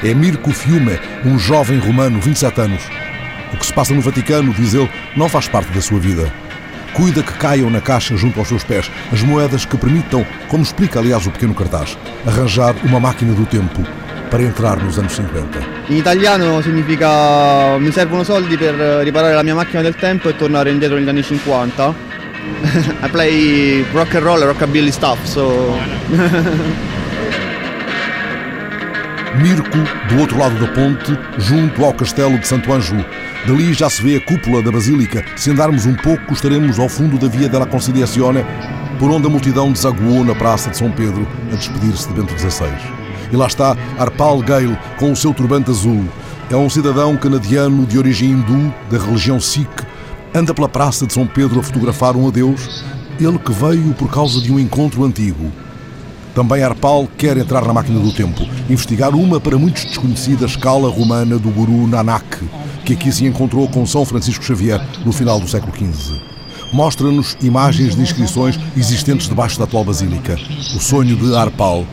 É 0.03 0.13
Mirko 0.13 0.51
Fiume, 0.51 0.99
um 1.25 1.39
jovem 1.39 1.79
romano, 1.79 2.21
27 2.21 2.61
anos. 2.61 2.83
O 3.51 3.57
que 3.57 3.65
se 3.65 3.73
passa 3.73 3.93
no 3.95 4.01
Vaticano, 4.01 4.53
diz 4.53 4.75
ele, 4.75 4.89
não 5.15 5.27
faz 5.27 5.47
parte 5.47 5.71
da 5.71 5.81
sua 5.81 5.99
vida. 5.99 6.31
Cuida 6.93 7.23
que 7.23 7.33
caiam 7.33 7.69
na 7.69 7.81
caixa 7.81 8.15
junto 8.15 8.39
aos 8.39 8.47
seus 8.47 8.63
pés 8.63 8.91
as 9.11 9.23
moedas 9.23 9.65
que 9.65 9.75
permitam, 9.75 10.25
como 10.47 10.63
explica 10.63 10.99
aliás 10.99 11.25
o 11.25 11.31
pequeno 11.31 11.55
cartaz, 11.55 11.97
arranjar 12.27 12.75
uma 12.83 12.99
máquina 12.99 13.33
do 13.33 13.45
tempo 13.45 13.81
para 14.29 14.43
entrar 14.43 14.77
nos 14.83 14.99
anos 14.99 15.13
50. 15.13 15.59
In 15.89 15.97
italiano 15.97 16.61
significa 16.61 17.77
mi 17.79 17.91
servono 17.91 18.23
soldi 18.23 18.55
per 18.55 18.75
riparare 19.03 19.33
la 19.33 19.43
mia 19.43 19.55
macchina 19.55 19.81
del 19.81 19.95
tempo 19.95 20.29
e 20.29 20.35
tornare 20.35 20.69
indietro 20.69 20.97
negli 20.97 21.09
anni 21.09 21.23
50. 21.23 21.93
I 23.03 23.09
play 23.09 23.85
rock 23.93 24.15
and 24.15 24.23
roll, 24.23 24.43
rockabilly 24.43 24.91
stuff, 24.91 25.23
so 25.25 25.75
Mirko, 29.37 29.77
do 30.09 30.19
outro 30.19 30.39
lado 30.39 30.59
da 30.59 30.67
ponte, 30.73 31.15
junto 31.37 31.85
ao 31.85 31.93
castelo 31.93 32.39
de 32.39 32.47
Santo 32.47 32.73
Ângelo. 32.73 33.05
Dali 33.45 33.71
já 33.71 33.87
se 33.87 34.01
vê 34.01 34.15
a 34.15 34.21
cúpula 34.21 34.63
da 34.63 34.71
Basílica. 34.71 35.23
Se 35.35 35.51
andarmos 35.51 35.85
um 35.85 35.93
pouco, 35.93 36.33
estaremos 36.33 36.79
ao 36.79 36.89
fundo 36.89 37.19
da 37.19 37.27
Via 37.27 37.47
della 37.47 37.67
Conciliazione, 37.67 38.43
por 38.97 39.11
onde 39.11 39.27
a 39.27 39.29
multidão 39.29 39.71
desaguou 39.71 40.25
na 40.25 40.33
Praça 40.33 40.71
de 40.71 40.77
São 40.77 40.91
Pedro 40.91 41.27
a 41.51 41.55
despedir-se 41.55 42.07
de 42.07 42.15
Bento 42.15 42.33
XVI. 42.37 42.73
E 43.31 43.35
lá 43.35 43.45
está 43.45 43.77
Arpal 43.99 44.39
Gale 44.39 44.77
com 44.97 45.11
o 45.11 45.15
seu 45.15 45.33
turbante 45.35 45.69
azul. 45.69 46.03
É 46.49 46.55
um 46.55 46.69
cidadão 46.69 47.15
canadiano 47.15 47.85
de 47.85 47.99
origem 47.99 48.31
hindu, 48.31 48.73
da 48.89 48.97
religião 48.97 49.39
Sikh. 49.39 49.85
Anda 50.33 50.51
pela 50.51 50.67
Praça 50.67 51.05
de 51.05 51.13
São 51.13 51.27
Pedro 51.27 51.59
a 51.59 51.63
fotografar 51.63 52.15
um 52.15 52.27
adeus, 52.27 52.83
ele 53.19 53.37
que 53.37 53.51
veio 53.51 53.93
por 53.93 54.09
causa 54.09 54.41
de 54.41 54.51
um 54.51 54.59
encontro 54.59 55.05
antigo. 55.05 55.51
Também 56.37 56.61
Arpal 56.61 57.09
quer 57.17 57.35
entrar 57.35 57.65
na 57.65 57.73
máquina 57.73 57.99
do 57.99 58.11
tempo, 58.11 58.47
investigar 58.69 59.15
uma 59.15 59.39
para 59.39 59.57
muitos 59.57 59.85
desconhecida 59.85 60.45
escala 60.45 60.87
romana 60.87 61.39
do 61.39 61.49
guru 61.49 61.87
Nanak, 61.87 62.47
que 62.85 62.93
aqui 62.93 63.11
se 63.11 63.25
encontrou 63.25 63.67
com 63.67 63.83
São 63.87 64.05
Francisco 64.05 64.45
Xavier 64.45 64.79
no 65.03 65.11
final 65.11 65.39
do 65.39 65.47
século 65.47 65.73
XV. 65.75 66.21
Mostra-nos 66.71 67.35
imagens 67.41 67.95
de 67.95 68.03
inscrições 68.03 68.59
existentes 68.77 69.27
debaixo 69.27 69.57
da 69.57 69.63
atual 69.63 69.83
basílica. 69.83 70.35
O 70.75 70.79
sonho 70.79 71.15
de 71.15 71.35
Arpal 71.35 71.87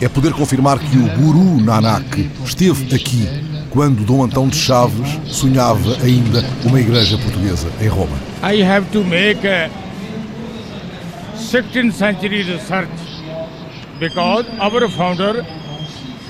é 0.00 0.08
poder 0.08 0.32
confirmar 0.32 0.78
que 0.78 0.96
o 0.96 1.08
guru 1.18 1.60
Nanak 1.60 2.30
esteve 2.46 2.94
aqui 2.94 3.28
quando 3.68 4.06
Dom 4.06 4.24
Antão 4.24 4.48
de 4.48 4.56
Chaves 4.56 5.20
sonhava 5.26 5.98
ainda 6.02 6.42
uma 6.64 6.80
igreja 6.80 7.18
portuguesa 7.18 7.68
em 7.78 7.88
Roma. 7.88 8.16
I 8.42 8.62
have 8.62 8.86
to 8.90 9.04
make 9.04 9.46
a 9.46 9.68
16th 11.36 11.92
century 11.92 12.42
research 12.42 13.11
because 13.98 14.46
our 14.60 14.88
founder, 14.88 15.44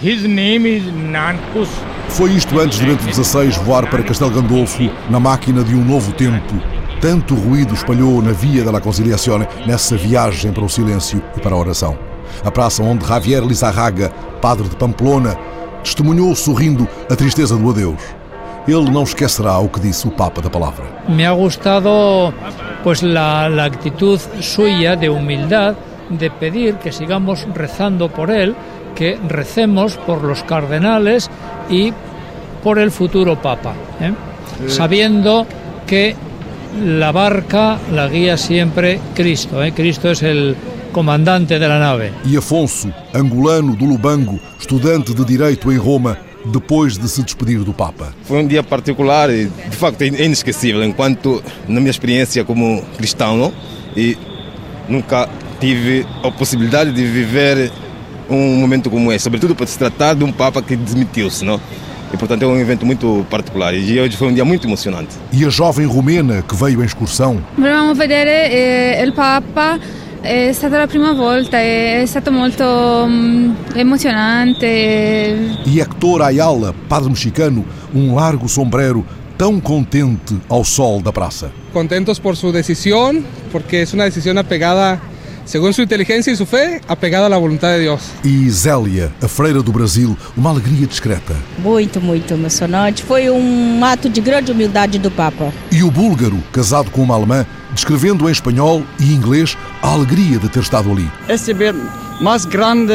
his 0.00 0.24
name 0.24 0.66
is 0.66 0.84
Nankus. 0.84 1.68
Foi 2.08 2.30
isto 2.32 2.58
antes 2.60 2.78
de 2.78 2.86
Bento 2.86 3.02
XVI 3.04 3.50
voar 3.64 3.88
para 3.88 4.02
Castelo 4.02 4.30
Gandolfo 4.30 4.90
na 5.08 5.18
máquina 5.18 5.64
de 5.64 5.74
um 5.74 5.84
novo 5.84 6.12
tempo. 6.12 6.54
Tanto 7.00 7.34
ruído 7.34 7.74
espalhou 7.74 8.22
na 8.22 8.32
Via 8.32 8.64
da 8.64 8.80
Conciliazione 8.80 9.46
nessa 9.66 9.96
viagem 9.96 10.52
para 10.52 10.64
o 10.64 10.68
silêncio 10.68 11.22
e 11.36 11.40
para 11.40 11.54
a 11.54 11.58
oração. 11.58 11.98
A 12.44 12.50
praça 12.50 12.82
onde 12.82 13.06
Javier 13.06 13.42
Lizarraga, 13.42 14.10
padre 14.40 14.68
de 14.68 14.76
Pamplona, 14.76 15.36
testemunhou 15.82 16.34
sorrindo 16.36 16.86
a 17.10 17.16
tristeza 17.16 17.56
do 17.56 17.70
adeus. 17.70 18.00
Ele 18.68 18.90
não 18.90 19.02
esquecerá 19.02 19.58
o 19.58 19.68
que 19.68 19.80
disse 19.80 20.06
o 20.06 20.10
Papa 20.10 20.40
da 20.40 20.48
Palavra. 20.48 20.84
Me 21.08 21.26
ha 21.26 21.32
gustado 21.32 22.32
pues 22.84 23.02
la, 23.02 23.48
la 23.48 23.64
actitud 23.64 24.20
suya 24.40 24.94
de 24.96 25.08
humildad 25.08 25.74
de 26.18 26.30
pedir 26.30 26.74
que 26.76 26.92
sigamos 26.92 27.46
rezando 27.54 28.08
por 28.08 28.30
él, 28.30 28.54
que 28.94 29.18
recemos 29.28 29.96
por 29.96 30.22
los 30.22 30.42
cardenales 30.42 31.30
y 31.70 31.92
por 32.62 32.78
el 32.78 32.90
futuro 32.90 33.40
Papa, 33.40 33.74
¿eh? 34.00 34.12
sabiendo 34.68 35.46
que 35.86 36.14
la 36.84 37.12
barca 37.12 37.78
la 37.92 38.08
guía 38.08 38.36
siempre 38.36 39.00
Cristo. 39.14 39.62
¿eh? 39.62 39.72
Cristo 39.72 40.10
es 40.10 40.22
el 40.22 40.56
comandante 40.92 41.58
de 41.58 41.68
la 41.68 41.78
nave. 41.78 42.12
E 42.30 42.36
Afonso, 42.36 42.92
angolano 43.14 43.74
do 43.74 43.86
Lubango, 43.86 44.38
estudante 44.60 45.14
de 45.14 45.24
Direito 45.24 45.72
em 45.72 45.78
Roma, 45.78 46.18
depois 46.44 46.98
de 46.98 47.08
se 47.08 47.22
despedir 47.22 47.60
do 47.60 47.72
Papa. 47.72 48.12
Foi 48.24 48.42
um 48.42 48.46
dia 48.46 48.62
particular 48.62 49.30
e, 49.30 49.46
de 49.46 49.76
facto, 49.76 50.02
é 50.02 50.06
inesquecível, 50.06 50.82
enquanto, 50.84 51.42
na 51.66 51.80
minha 51.80 51.90
experiência 51.90 52.44
como 52.44 52.82
cristão, 52.96 53.36
não? 53.36 53.52
e 53.96 54.16
nunca 54.88 55.28
tive 55.62 56.04
a 56.24 56.30
possibilidade 56.32 56.90
de 56.90 57.04
viver 57.04 57.70
um 58.28 58.56
momento 58.56 58.90
como 58.90 59.12
esse, 59.12 59.22
sobretudo 59.22 59.54
para 59.54 59.64
se 59.64 59.78
tratar 59.78 60.12
de 60.14 60.24
um 60.24 60.32
Papa 60.32 60.60
que 60.60 60.74
desmitiu-se, 60.74 61.44
não? 61.44 61.60
E, 62.12 62.16
portanto, 62.16 62.42
é 62.42 62.46
um 62.46 62.58
evento 62.58 62.84
muito 62.84 63.24
particular. 63.30 63.72
E 63.72 64.00
hoje 64.00 64.16
foi 64.16 64.26
um 64.26 64.34
dia 64.34 64.44
muito 64.44 64.66
emocionante. 64.66 65.14
E 65.32 65.44
a 65.44 65.48
jovem 65.48 65.86
romena 65.86 66.42
que 66.42 66.56
veio 66.56 66.82
em 66.82 66.84
excursão? 66.84 67.40
Vedere 67.94 68.50
eh, 68.50 69.04
il 69.04 69.12
Papa. 69.12 69.78
È 70.20 70.52
stata 70.52 70.78
la 70.78 70.86
prima 70.86 71.12
volta, 71.14 71.58
è 71.58 72.04
stato 72.06 72.30
molto 72.30 73.06
mm, 73.08 73.54
emozionante. 73.74 74.66
E 75.66 75.80
Hector 75.80 76.22
Ayala, 76.22 76.72
padre 76.88 77.08
mexicano, 77.08 77.64
um 77.92 78.14
largo 78.14 78.48
sombrero, 78.48 79.04
tão 79.36 79.58
contente 79.60 80.38
ao 80.48 80.62
sol 80.62 81.00
da 81.00 81.12
praça. 81.12 81.50
Contentos 81.72 82.20
por 82.20 82.36
sua 82.36 82.52
decisão, 82.52 83.20
porque 83.50 83.78
é 83.78 83.94
uma 83.94 84.04
decisão 84.04 84.38
apegada 84.38 85.00
segundo 85.44 85.72
sua 85.72 85.84
inteligência 85.84 86.30
e 86.30 86.36
sua 86.36 86.46
fé, 86.46 86.80
apegada 86.88 87.34
à 87.34 87.38
vontade 87.38 87.78
de 87.78 87.84
Deus. 87.84 88.02
E 88.24 88.48
Zélia, 88.50 89.12
a 89.22 89.28
freira 89.28 89.62
do 89.62 89.72
Brasil, 89.72 90.16
uma 90.36 90.50
alegria 90.50 90.86
discreta. 90.86 91.34
Muito, 91.58 92.00
muito 92.00 92.32
emocionante. 92.34 93.02
Foi 93.02 93.30
um 93.30 93.84
ato 93.84 94.08
de 94.08 94.20
grande 94.20 94.52
humildade 94.52 94.98
do 94.98 95.10
Papa. 95.10 95.52
E 95.70 95.82
o 95.82 95.90
búlgaro, 95.90 96.38
casado 96.52 96.90
com 96.90 97.02
uma 97.02 97.14
alemã, 97.14 97.46
descrevendo 97.72 98.28
em 98.28 98.32
espanhol 98.32 98.82
e 98.98 99.12
inglês 99.12 99.56
a 99.82 99.88
alegria 99.88 100.38
de 100.38 100.48
ter 100.48 100.60
estado 100.60 100.90
ali. 100.90 101.10
Este 101.28 101.52
é 101.52 101.72
mais 102.20 102.44
grande 102.44 102.92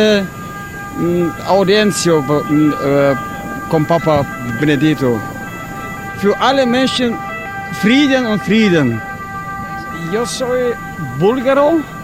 mm, 0.97 1.31
audiência 1.47 2.13
mm, 2.13 2.69
uh, 2.69 3.69
com 3.69 3.83
Papa 3.83 4.25
Benedito. 4.59 5.19
Für 6.19 6.35
alle 6.39 6.65
Menschen 6.65 7.15
Frieden 7.81 8.25
und 8.25 8.41
Frieden. 8.43 8.99
Eu 10.11 10.25
sou 10.25 10.47
búlgaro. 11.19 11.96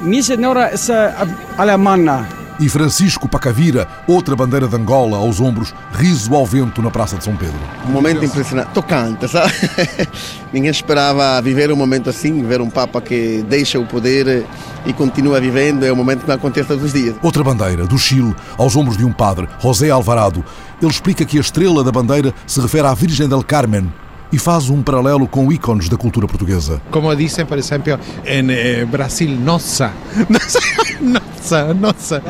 Minha 0.00 0.22
senhora 0.22 0.70
é 0.72 1.14
alemã. 1.58 2.26
E 2.58 2.68
Francisco 2.68 3.26
Pacavira, 3.26 3.88
outra 4.06 4.36
bandeira 4.36 4.68
de 4.68 4.76
Angola 4.76 5.16
aos 5.16 5.40
ombros, 5.40 5.74
riso 5.92 6.34
ao 6.34 6.44
vento 6.44 6.82
na 6.82 6.90
Praça 6.90 7.16
de 7.16 7.24
São 7.24 7.34
Pedro. 7.34 7.58
Um 7.88 7.92
momento 7.92 8.22
impressionante, 8.22 8.68
tocante, 8.72 9.26
sabe? 9.28 9.52
Ninguém 10.52 10.70
esperava 10.70 11.40
viver 11.40 11.72
um 11.72 11.76
momento 11.76 12.10
assim, 12.10 12.42
ver 12.42 12.60
um 12.60 12.68
Papa 12.68 13.00
que 13.00 13.42
deixa 13.48 13.80
o 13.80 13.86
poder 13.86 14.46
e 14.84 14.92
continua 14.92 15.40
vivendo, 15.40 15.84
é 15.84 15.92
um 15.92 15.96
momento 15.96 16.20
que 16.20 16.28
não 16.28 16.34
acontece 16.34 16.68
todos 16.68 16.84
os 16.84 16.92
dias. 16.92 17.16
Outra 17.22 17.42
bandeira, 17.42 17.86
do 17.86 17.96
Chile, 17.96 18.34
aos 18.58 18.76
ombros 18.76 18.98
de 18.98 19.06
um 19.06 19.12
padre, 19.12 19.48
José 19.58 19.88
Alvarado. 19.88 20.44
Ele 20.82 20.90
explica 20.90 21.24
que 21.24 21.38
a 21.38 21.40
estrela 21.40 21.82
da 21.82 21.92
bandeira 21.92 22.34
se 22.46 22.60
refere 22.60 22.86
à 22.86 22.92
Virgem 22.92 23.26
del 23.26 23.42
Carmen, 23.42 23.90
e 24.32 24.38
faz 24.38 24.70
um 24.70 24.82
paralelo 24.82 25.26
com 25.26 25.50
ícones 25.52 25.88
da 25.88 25.96
cultura 25.96 26.26
portuguesa. 26.26 26.80
Como 26.90 27.14
dizem, 27.14 27.44
por 27.46 27.58
exemplo, 27.58 27.98
em 28.24 28.50
eh, 28.50 28.84
Brasil, 28.84 29.30
nossa. 29.30 29.92
Nossa, 31.00 31.72
nossa, 31.72 32.22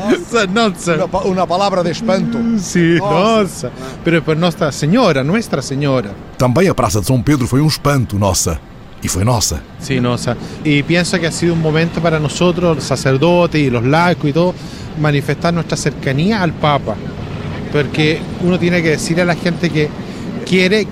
nossa. 0.47 1.05
Uma, 1.05 1.19
uma 1.23 1.47
palavra 1.47 1.83
de 1.83 1.91
espanto. 1.91 2.37
Sim, 2.57 2.97
nossa. 2.97 3.67
nossa. 3.67 3.71
Pero 4.03 4.21
por 4.21 4.37
Nossa 4.37 4.71
Senhora, 4.71 5.23
Nossa 5.23 5.61
Senhora. 5.61 6.15
Também 6.37 6.69
a 6.69 6.73
Praça 6.73 7.01
de 7.01 7.07
São 7.07 7.21
Pedro 7.21 7.45
foi 7.45 7.59
um 7.59 7.67
espanto, 7.67 8.17
nossa. 8.17 8.59
Y 9.03 9.07
fue 9.07 9.25
nosa. 9.25 9.61
Sí, 9.79 9.99
nosa. 9.99 10.37
Y 10.63 10.83
pienso 10.83 11.19
que 11.19 11.27
ha 11.27 11.31
sido 11.31 11.53
un 11.53 11.61
momento 11.61 12.01
para 12.01 12.19
nosotros, 12.19 12.75
los 12.75 12.85
sacerdotes 12.85 13.59
y 13.59 13.69
los 13.69 13.83
laicos 13.83 14.29
y 14.29 14.33
todo, 14.33 14.53
manifestar 14.99 15.53
nuestra 15.53 15.75
cercanía 15.75 16.41
al 16.41 16.53
Papa. 16.53 16.95
Porque 17.71 18.21
uno 18.41 18.59
tiene 18.59 18.81
que 18.81 18.91
decirle 18.91 19.23
a 19.23 19.25
la 19.25 19.35
gente 19.35 19.69
que 19.69 19.89
quiere 20.45 20.87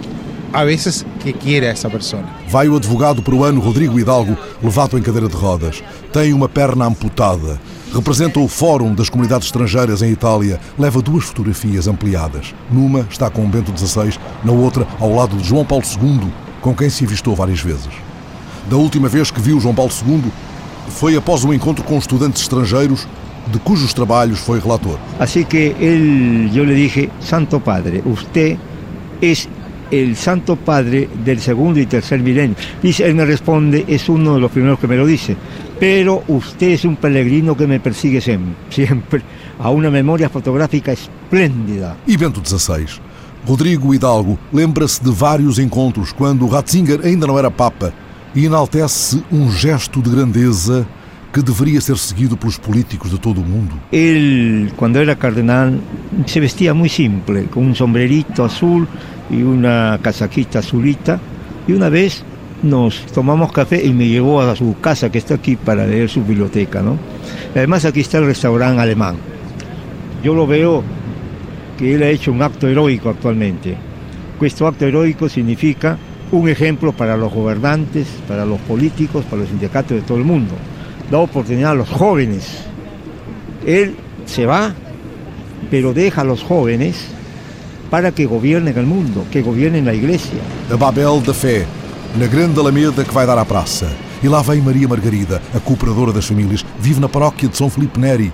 a 0.54 0.66
vezes 0.66 1.06
que 1.20 1.34
quiere 1.34 1.68
a 1.68 1.70
essa 1.70 1.90
pessoa. 1.90 2.24
Vai 2.48 2.68
o 2.68 2.76
advogado 2.76 3.22
peruano 3.22 3.62
Rodrigo 3.62 4.00
Hidalgo, 4.00 4.38
levado 4.62 4.98
em 4.98 5.02
cadeira 5.02 5.28
de 5.28 5.36
rodas. 5.36 5.84
Tem 6.12 6.34
uma 6.34 6.50
perna 6.50 6.86
amputada. 6.86 7.60
Representa 7.94 8.40
o 8.40 8.48
Fórum 8.48 8.94
das 8.94 9.10
Comunidades 9.10 9.48
Estrangeiras 9.48 10.02
em 10.02 10.12
Itália. 10.12 10.60
Leva 10.78 11.02
duas 11.02 11.26
fotografias 11.26 11.88
ampliadas. 11.88 12.54
Numa 12.72 13.08
está 13.10 13.30
com 13.30 13.50
Bento 13.50 13.76
XVI, 13.76 14.18
na 14.44 14.52
outra 14.52 14.88
ao 15.00 15.14
lado 15.14 15.36
de 15.38 15.48
João 15.48 15.66
Paulo 15.66 15.84
II, 15.84 16.28
com 16.62 16.76
quem 16.76 16.90
se 16.90 17.04
avistou 17.06 17.36
várias 17.36 17.62
vezes. 17.62 17.90
Da 18.70 18.78
última 18.78 19.10
vez 19.10 19.32
que 19.32 19.42
viu 19.42 19.60
João 19.60 19.74
Paulo 19.74 19.92
II 20.08 20.32
foi 20.90 21.16
após 21.16 21.44
um 21.44 21.54
encontro 21.54 21.84
com 21.84 21.98
estudantes 21.98 22.42
estrangeiros 22.42 23.08
de 23.48 23.60
cujos 23.60 23.94
trabalhos 23.94 24.40
foi 24.40 24.60
relator. 24.60 24.98
Assim 25.20 25.44
que 25.44 25.76
ele, 25.80 26.52
eu 26.58 26.64
lhe 26.64 26.76
dije, 26.76 27.10
Santo 27.20 27.60
Padre, 27.60 28.04
você 28.06 28.60
é 29.22 29.34
el 29.92 30.16
Santo 30.16 30.56
Padre 30.56 31.10
del 31.24 31.40
segundo 31.40 31.80
y 31.80 31.86
tercer 31.86 32.20
milenio. 32.20 32.56
Dice, 32.82 33.06
él 33.06 33.16
me 33.16 33.26
responde, 33.26 33.86
es 33.88 34.10
uno 34.10 34.36
de 34.36 34.40
los 34.40 34.52
primeros 34.52 34.80
que 34.80 34.88
me 34.88 34.98
lo 34.98 35.06
dice, 35.06 35.36
pero 35.80 36.24
usted 36.28 36.70
es 36.70 36.86
un 36.86 36.96
peregrino 36.96 37.56
que 37.56 37.68
me 37.68 37.80
persigue 37.80 38.22
siempre, 38.70 39.22
a 39.60 39.70
una 39.70 39.90
memoria 39.90 40.30
fotográfica 40.30 40.92
espléndida. 40.92 41.98
E 42.08 42.18
Bento 42.18 42.42
XVI? 42.44 43.00
Rodrigo 43.48 43.94
Hidalgo 43.94 44.38
lembra-se 44.52 45.04
de 45.04 45.12
vários 45.12 45.60
encontros 45.60 46.12
quando 46.12 46.46
Ratzinger 46.46 47.00
ainda 47.04 47.26
não 47.26 47.40
era 47.40 47.50
Papa 47.50 47.94
e 48.36 48.46
enaltece 48.46 49.24
um 49.32 49.50
gesto 49.50 50.02
de 50.02 50.10
grandeza 50.10 50.86
que 51.32 51.42
deveria 51.42 51.80
ser 51.80 51.98
seguido 51.98 52.36
pelos 52.36 52.58
políticos 52.58 53.12
de 53.12 53.20
todo 53.20 53.40
o 53.40 53.46
mundo. 53.46 53.76
Ele, 53.92 54.72
quando 54.76 54.98
era 54.98 55.16
cardenal, 55.16 55.74
se 56.26 56.40
vestia 56.40 56.74
muito 56.74 56.94
simples, 56.94 57.48
com 57.52 57.64
um 57.64 57.76
sombrerito 57.76 58.44
azul 58.44 58.88
y 59.30 59.42
una 59.44 60.00
casaquita 60.02 60.60
azulita. 60.60 61.20
Y 61.68 61.74
una 61.74 61.90
vez 61.90 62.24
nos 62.64 63.06
tomamos 63.08 63.52
café 63.52 63.86
y 63.86 63.94
me 63.94 64.08
llevó 64.08 64.42
a 64.42 64.56
su 64.56 64.76
casa 64.80 65.12
que 65.12 65.18
está 65.18 65.36
aquí 65.36 65.56
para 65.56 65.86
leer 65.86 66.10
su 66.10 66.24
biblioteca. 66.24 66.82
¿no? 66.82 66.98
Además 67.56 67.86
aquí 67.86 68.02
está 68.02 68.18
el 68.18 68.26
restaurante 68.26 68.82
alemán. 68.82 69.16
Yo 70.24 70.34
lo 70.34 70.46
veo 70.46 70.84
que 71.78 71.96
él 71.96 72.04
ha 72.04 72.10
hecho 72.10 72.32
un 72.32 72.42
acto 72.42 72.68
heroico 72.68 73.10
actualmente. 73.10 73.78
Este 74.42 74.66
acto 74.66 74.86
heroico 74.86 75.30
significa 75.30 75.98
un 76.32 76.48
ejemplo 76.48 76.92
para 76.94 77.18
los 77.18 77.34
gobernantes, 77.34 78.08
para 78.28 78.46
los 78.46 78.60
políticos, 78.62 79.26
para 79.26 79.42
los 79.42 79.50
sindicatos 79.50 79.92
de 79.92 80.02
todo 80.02 80.18
el 80.18 80.24
mundo. 80.24 80.54
Da 81.10 81.18
oportunidad 81.20 81.72
a 81.72 81.76
los 81.76 81.90
jóvenes. 81.90 82.66
Él 83.66 83.96
se 84.26 84.46
va, 84.46 84.74
pero 85.72 85.94
deja 85.94 86.22
a 86.22 86.26
los 86.26 86.44
jóvenes 86.44 87.08
para 87.90 88.12
que 88.12 88.26
governem 88.26 88.74
o 88.74 88.88
mundo, 88.88 89.26
que 89.32 89.42
governem 89.42 89.88
a 89.88 89.94
igreja. 89.94 90.42
A 90.72 90.78
Babel 90.78 91.22
da 91.22 91.34
Fé, 91.34 91.66
na 92.16 92.28
grande 92.28 92.60
alameda 92.60 93.04
que 93.04 93.14
vai 93.14 93.26
dar 93.26 93.38
à 93.38 93.46
praça. 93.46 93.90
E 94.22 94.28
lá 94.28 94.42
vem 94.42 94.62
Maria 94.62 94.88
Margarida, 94.88 95.42
a 95.56 95.60
cooperadora 95.60 96.12
das 96.12 96.26
famílias, 96.26 96.66
vive 96.80 97.00
na 97.00 97.10
paróquia 97.10 97.48
de 97.48 97.58
São 97.58 97.70
Felipe 97.70 98.00
Neri. 98.00 98.32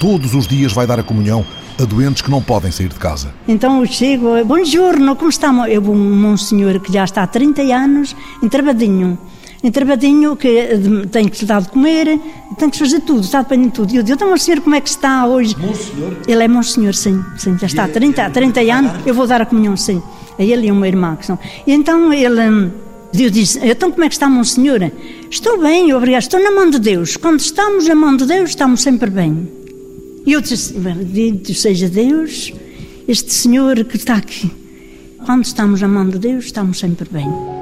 Todos 0.00 0.34
os 0.34 0.46
dias 0.46 0.72
vai 0.72 0.86
dar 0.86 0.98
a 0.98 1.02
comunhão 1.02 1.44
a 1.78 1.84
doentes 1.84 2.22
que 2.22 2.30
não 2.30 2.42
podem 2.42 2.72
sair 2.72 2.88
de 2.88 2.94
casa. 2.94 3.34
Então 3.46 3.80
eu 3.80 3.86
chego, 3.86 4.44
buongiorno, 4.44 5.14
como 5.14 5.28
está? 5.28 5.48
Eu, 5.68 5.82
um 5.82 6.36
senhor 6.36 6.80
que 6.80 6.92
já 6.92 7.04
está 7.04 7.22
há 7.22 7.26
30 7.26 7.62
anos, 7.62 8.16
entravadinho 8.42 9.18
entravadinho, 9.62 10.36
que 10.36 10.48
eh, 10.48 10.78
tem 11.10 11.28
que 11.28 11.40
lhe 11.40 11.46
dar 11.46 11.62
de 11.62 11.68
comer, 11.68 12.20
tem 12.58 12.70
que 12.70 12.78
fazer 12.78 13.00
tudo, 13.00 13.20
está 13.20 13.42
dependendo 13.42 13.68
de 13.68 13.74
tudo. 13.74 13.92
E 13.92 13.96
eu 13.96 14.02
digo, 14.02 14.16
então, 14.16 14.36
senhor, 14.36 14.60
como 14.60 14.74
é 14.74 14.80
que 14.80 14.88
está 14.88 15.26
hoje? 15.26 15.56
Monsenhor? 15.58 16.16
Ele 16.26 16.44
é 16.44 16.48
monsenhor, 16.48 16.94
sim, 16.94 17.24
sim, 17.36 17.56
já 17.58 17.66
está 17.66 17.84
há 17.84 17.88
30, 17.88 18.30
30 18.30 18.60
anos, 18.72 18.92
eu 19.06 19.14
vou 19.14 19.26
dar 19.26 19.40
a 19.40 19.46
comunhão, 19.46 19.76
sim. 19.76 20.02
A 20.38 20.42
ele 20.42 20.66
e 20.66 20.70
uma 20.70 20.86
irmã 20.86 21.16
que 21.16 21.26
são. 21.26 21.38
E 21.66 21.72
então 21.72 22.12
ele... 22.12 22.40
Hum, 22.40 22.70
eu 23.14 23.30
disse, 23.30 23.58
então 23.62 23.90
como 23.90 24.04
é 24.04 24.08
que 24.08 24.14
está, 24.14 24.28
monsenhor? 24.28 24.90
Estou 25.30 25.58
bem, 25.58 25.94
obrigado, 25.94 26.22
estou 26.22 26.42
na 26.42 26.50
mão 26.50 26.68
de 26.68 26.78
Deus. 26.78 27.16
Quando 27.16 27.40
estamos 27.40 27.86
na 27.88 27.94
mão 27.94 28.14
de 28.14 28.26
Deus, 28.26 28.50
estamos 28.50 28.82
sempre 28.82 29.08
bem. 29.08 29.48
E 30.26 30.32
eu 30.32 30.40
disse, 30.40 30.74
bendito 30.74 31.54
seja 31.54 31.88
Deus, 31.88 32.52
este 33.06 33.32
Senhor 33.32 33.84
que 33.84 33.96
está 33.96 34.16
aqui. 34.16 34.50
Quando 35.24 35.44
estamos 35.44 35.82
amando 35.82 36.18
Deus, 36.18 36.46
estamos 36.46 36.78
sempre 36.78 37.08
bem. 37.10 37.55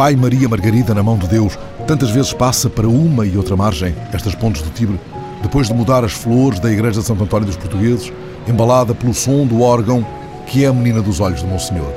Vai 0.00 0.16
Maria 0.16 0.48
Margarida 0.48 0.94
na 0.94 1.02
mão 1.02 1.18
de 1.18 1.28
Deus, 1.28 1.58
tantas 1.86 2.08
vezes 2.08 2.32
passa 2.32 2.70
para 2.70 2.88
uma 2.88 3.26
e 3.26 3.36
outra 3.36 3.54
margem, 3.54 3.94
estas 4.14 4.34
pontes 4.34 4.62
do 4.62 4.70
Tibre, 4.70 4.98
depois 5.42 5.68
de 5.68 5.74
mudar 5.74 6.06
as 6.06 6.12
flores 6.12 6.58
da 6.58 6.72
Igreja 6.72 7.00
de 7.00 7.06
Santo 7.06 7.22
António 7.22 7.44
dos 7.44 7.58
Portugueses, 7.58 8.10
embalada 8.48 8.94
pelo 8.94 9.12
som 9.12 9.46
do 9.46 9.60
órgão 9.60 10.02
que 10.46 10.64
é 10.64 10.68
a 10.68 10.72
menina 10.72 11.02
dos 11.02 11.20
olhos 11.20 11.40
de 11.40 11.46
Monsenhor. 11.46 11.92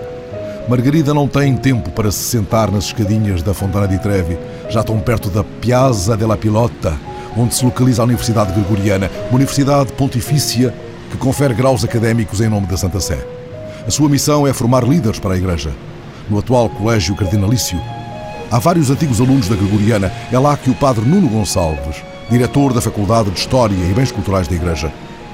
Margarida 0.67 1.13
não 1.13 1.29
tem 1.29 1.55
tempo 1.55 1.91
para 1.91 2.11
se 2.11 2.19
sentar 2.19 2.69
nas 2.69 2.87
escadinhas 2.87 3.41
da 3.41 3.53
Fontana 3.53 3.87
di 3.87 3.97
Trevi, 3.97 4.37
já 4.69 4.83
tão 4.83 4.99
perto 4.99 5.29
da 5.29 5.41
Piazza 5.41 6.17
della 6.17 6.35
Pilota, 6.35 6.99
onde 7.37 7.55
se 7.55 7.63
localiza 7.63 8.01
a 8.01 8.05
Universidade 8.05 8.51
Gregoriana, 8.51 9.09
uma 9.29 9.35
universidade 9.35 9.93
pontifícia 9.93 10.73
que 11.09 11.15
confere 11.15 11.53
graus 11.53 11.85
académicos 11.85 12.41
em 12.41 12.49
nome 12.49 12.67
da 12.67 12.75
Santa 12.75 12.99
Sé. 12.99 13.25
A 13.87 13.89
sua 13.89 14.09
missão 14.09 14.45
é 14.45 14.51
formar 14.51 14.83
líderes 14.83 15.19
para 15.19 15.35
a 15.35 15.37
Igreja. 15.37 15.71
No 16.29 16.39
atual 16.39 16.69
Colégio 16.69 17.15
Cardinalício, 17.15 17.77
há 18.53 18.59
vários 18.59 18.91
antigos 18.91 19.19
alunos 19.19 19.49
da 19.49 19.55
Gregoriana. 19.55 20.13
É 20.31 20.37
lá 20.37 20.55
que 20.55 20.69
o 20.69 20.75
padre 20.75 21.03
Nuno 21.03 21.27
Gonçalves, 21.27 22.03
diretor 22.29 22.71
da 22.71 22.81
Faculdade 22.81 23.31
de 23.31 23.39
História 23.39 23.73
e 23.73 23.93
Bens 23.95 24.11
Culturais 24.11 24.47
da 24.47 24.55
Igreja, 24.55 24.93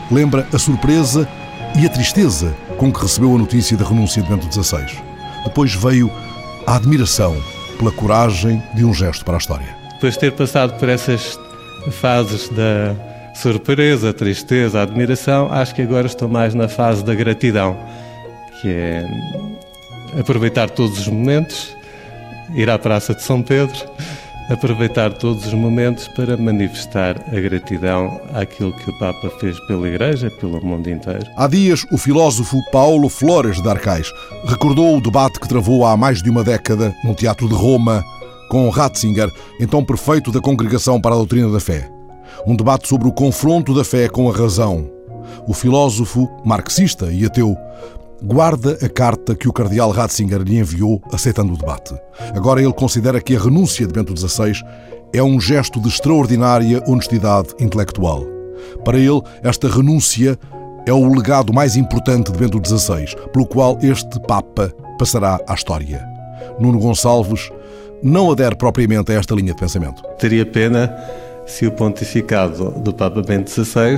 lembra 0.09 0.47
a 0.53 0.57
surpresa 0.57 1.27
e 1.77 1.85
a 1.85 1.89
tristeza 1.89 2.55
com 2.77 2.93
que 2.93 3.01
recebeu 3.01 3.35
a 3.35 3.37
notícia 3.37 3.75
da 3.75 3.85
renúncia 3.85 4.23
de 4.23 4.29
Bento 4.29 4.47
XVI. 4.51 4.85
Depois 5.43 5.75
veio 5.75 6.09
a 6.65 6.77
admiração 6.77 7.35
pela 7.77 7.91
coragem 7.91 8.63
de 8.73 8.85
um 8.85 8.93
gesto 8.93 9.25
para 9.25 9.35
a 9.35 9.37
história. 9.37 9.67
Depois 9.95 10.13
de 10.13 10.21
ter 10.21 10.31
passado 10.31 10.79
por 10.79 10.87
essas 10.87 11.37
fases 11.91 12.47
da 12.47 12.95
surpresa, 13.35 14.13
tristeza, 14.13 14.81
admiração, 14.81 15.51
acho 15.51 15.75
que 15.75 15.81
agora 15.81 16.07
estou 16.07 16.29
mais 16.29 16.53
na 16.53 16.69
fase 16.69 17.03
da 17.03 17.13
gratidão, 17.13 17.77
que 18.61 18.69
é 18.69 19.05
aproveitar 20.17 20.69
todos 20.69 20.99
os 20.99 21.07
momentos, 21.09 21.77
ir 22.55 22.69
à 22.69 22.77
Praça 22.77 23.13
de 23.13 23.23
São 23.23 23.41
Pedro, 23.41 23.77
aproveitar 24.49 25.13
todos 25.13 25.45
os 25.45 25.53
momentos 25.53 26.07
para 26.07 26.35
manifestar 26.35 27.15
a 27.31 27.39
gratidão 27.39 28.19
àquilo 28.33 28.73
que 28.73 28.89
o 28.89 28.99
Papa 28.99 29.29
fez 29.39 29.59
pela 29.67 29.87
Igreja, 29.87 30.31
pelo 30.31 30.63
mundo 30.65 30.89
inteiro. 30.89 31.25
Há 31.37 31.47
dias, 31.47 31.85
o 31.91 31.97
filósofo 31.97 32.57
Paulo 32.71 33.09
Flores 33.09 33.61
de 33.61 33.69
Arcais 33.69 34.11
recordou 34.45 34.97
o 34.97 35.01
debate 35.01 35.39
que 35.39 35.47
travou 35.47 35.85
há 35.85 35.95
mais 35.95 36.21
de 36.21 36.29
uma 36.29 36.43
década 36.43 36.93
num 37.03 37.13
teatro 37.13 37.47
de 37.47 37.53
Roma 37.53 38.03
com 38.49 38.67
Ratzinger, 38.69 39.31
então 39.59 39.85
prefeito 39.85 40.31
da 40.31 40.41
Congregação 40.41 40.99
para 40.99 41.13
a 41.13 41.17
Doutrina 41.17 41.51
da 41.51 41.59
Fé. 41.59 41.89
Um 42.47 42.55
debate 42.55 42.87
sobre 42.87 43.07
o 43.07 43.11
confronto 43.11 43.75
da 43.75 43.83
fé 43.83 44.09
com 44.09 44.29
a 44.29 44.33
razão. 44.33 44.89
O 45.47 45.53
filósofo, 45.53 46.29
marxista 46.43 47.11
e 47.11 47.25
ateu, 47.25 47.55
guarda 48.21 48.77
a 48.81 48.89
carta 48.89 49.35
que 49.35 49.47
o 49.47 49.53
cardeal 49.53 49.91
Ratzinger 49.91 50.41
lhe 50.41 50.57
enviou 50.57 51.01
aceitando 51.11 51.53
o 51.53 51.57
debate. 51.57 51.95
Agora 52.35 52.61
ele 52.61 52.73
considera 52.73 53.21
que 53.21 53.35
a 53.35 53.39
renúncia 53.39 53.87
de 53.87 53.93
Bento 53.93 54.15
XVI 54.15 54.53
é 55.13 55.23
um 55.23 55.39
gesto 55.39 55.79
de 55.79 55.87
extraordinária 55.87 56.83
honestidade 56.87 57.49
intelectual. 57.59 58.25
Para 58.83 58.97
ele, 58.97 59.21
esta 59.43 59.67
renúncia 59.67 60.37
é 60.85 60.93
o 60.93 61.13
legado 61.13 61.53
mais 61.53 61.75
importante 61.75 62.31
de 62.31 62.37
Bento 62.37 62.61
XVI, 62.63 63.15
pelo 63.31 63.45
qual 63.45 63.77
este 63.81 64.19
Papa 64.21 64.73
passará 64.97 65.39
à 65.47 65.53
história. 65.53 66.05
Nuno 66.59 66.79
Gonçalves 66.79 67.49
não 68.03 68.31
adere 68.31 68.55
propriamente 68.55 69.11
a 69.11 69.15
esta 69.15 69.35
linha 69.35 69.53
de 69.53 69.59
pensamento. 69.59 70.01
Teria 70.17 70.45
pena 70.45 70.95
se 71.45 71.65
o 71.65 71.71
pontificado 71.71 72.71
do 72.81 72.93
Papa 72.93 73.21
Bento 73.21 73.49
XVI, 73.49 73.97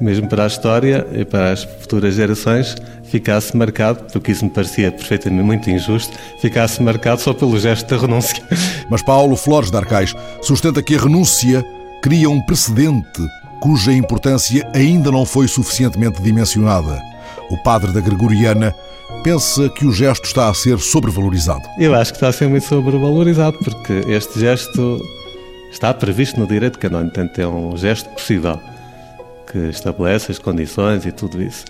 mesmo 0.00 0.28
para 0.28 0.44
a 0.44 0.46
história 0.46 1.06
e 1.12 1.24
para 1.24 1.52
as 1.52 1.64
futuras 1.64 2.14
gerações, 2.14 2.76
ficasse 3.04 3.56
marcado, 3.56 4.04
porque 4.12 4.32
isso 4.32 4.44
me 4.44 4.50
parecia 4.50 4.92
perfeitamente 4.92 5.44
muito 5.44 5.70
injusto, 5.70 6.16
ficasse 6.40 6.82
marcado 6.82 7.20
só 7.20 7.32
pelo 7.32 7.58
gesto 7.58 7.88
da 7.88 8.00
renúncia. 8.00 8.42
Mas 8.88 9.02
Paulo 9.02 9.36
Flores 9.36 9.70
de 9.70 9.76
Arcais 9.76 10.14
sustenta 10.42 10.82
que 10.82 10.94
a 10.94 11.00
renúncia 11.00 11.64
cria 12.02 12.30
um 12.30 12.40
precedente 12.42 13.22
cuja 13.60 13.92
importância 13.92 14.68
ainda 14.74 15.10
não 15.10 15.26
foi 15.26 15.48
suficientemente 15.48 16.22
dimensionada. 16.22 17.02
O 17.50 17.56
padre 17.62 17.92
da 17.92 18.00
Gregoriana 18.00 18.74
pensa 19.24 19.68
que 19.68 19.84
o 19.84 19.92
gesto 19.92 20.24
está 20.24 20.48
a 20.48 20.54
ser 20.54 20.78
sobrevalorizado. 20.78 21.62
Eu 21.78 21.94
acho 21.94 22.12
que 22.12 22.16
está 22.18 22.28
a 22.28 22.32
ser 22.32 22.48
muito 22.48 22.66
sobrevalorizado, 22.66 23.58
porque 23.58 24.04
este 24.06 24.38
gesto 24.38 25.00
está 25.70 25.92
previsto 25.92 26.38
no 26.38 26.46
direito 26.46 26.78
canónico, 26.78 27.14
portanto 27.14 27.38
é 27.38 27.46
um 27.46 27.76
gesto 27.76 28.08
possível, 28.10 28.60
que 29.50 29.58
estabelece 29.68 30.32
as 30.32 30.38
condições 30.38 31.06
e 31.06 31.12
tudo 31.12 31.42
isso. 31.42 31.64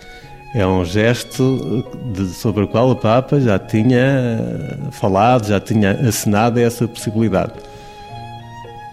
É 0.54 0.66
um 0.66 0.84
gesto 0.84 1.84
de, 2.12 2.28
sobre 2.30 2.64
o 2.64 2.68
qual 2.68 2.90
o 2.90 2.96
Papa 2.96 3.38
já 3.38 3.58
tinha 3.58 4.78
falado, 4.92 5.46
já 5.46 5.60
tinha 5.60 5.92
assinado 5.92 6.58
essa 6.58 6.88
possibilidade. 6.88 7.52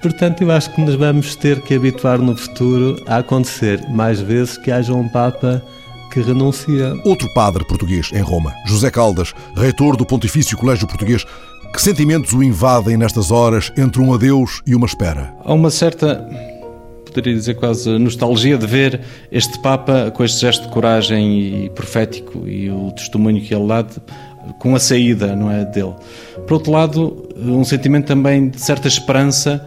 Portanto, 0.02 0.42
eu 0.42 0.52
acho 0.52 0.70
que 0.72 0.82
nos 0.82 0.96
vamos 0.96 1.36
ter 1.36 1.62
que 1.62 1.74
habituar 1.74 2.20
no 2.20 2.36
futuro 2.36 3.02
a 3.08 3.18
acontecer 3.18 3.82
mais 3.90 4.20
vezes 4.20 4.58
que 4.58 4.72
haja 4.72 4.94
um 4.94 5.08
Papa 5.08 5.64
que 6.12 6.22
renuncia. 6.22 6.94
Outro 7.04 7.34
padre 7.34 7.66
português 7.66 8.12
em 8.14 8.22
Roma, 8.22 8.54
José 8.68 8.92
Caldas, 8.92 9.34
reitor 9.56 9.98
do 9.98 10.06
Pontifício 10.06 10.58
Colégio 10.58 10.88
Português, 10.88 11.26
que 11.74 11.82
sentimentos 11.82 12.34
o 12.34 12.44
invadem 12.44 12.96
nestas 12.96 13.32
horas 13.32 13.72
entre 13.76 14.02
um 14.02 14.14
adeus 14.14 14.62
e 14.66 14.76
uma 14.76 14.86
espera? 14.86 15.34
Há 15.44 15.54
uma 15.54 15.70
certa 15.70 16.26
poderia 17.16 17.34
dizer 17.34 17.56
quase 17.56 17.98
nostalgia 17.98 18.58
de 18.58 18.68
ver 18.68 19.00
este 19.32 19.58
Papa 19.60 20.12
com 20.12 20.24
este 20.24 20.42
gesto 20.42 20.68
de 20.68 20.74
coragem 20.74 21.66
e 21.66 21.70
profético 21.70 22.46
e 22.46 22.70
o 22.70 22.92
testemunho 22.92 23.42
que 23.42 23.56
ele 23.56 23.68
dá 23.68 23.86
com 24.60 24.76
a 24.76 24.80
saída, 24.80 25.36
não 25.36 25.50
é, 25.50 25.64
dele. 25.64 25.94
Por 26.46 26.56
outro 26.56 26.72
lado, 26.72 27.30
um 27.38 27.64
sentimento 27.64 28.06
também 28.06 28.50
de 28.50 28.60
certa 28.60 28.88
esperança 28.88 29.66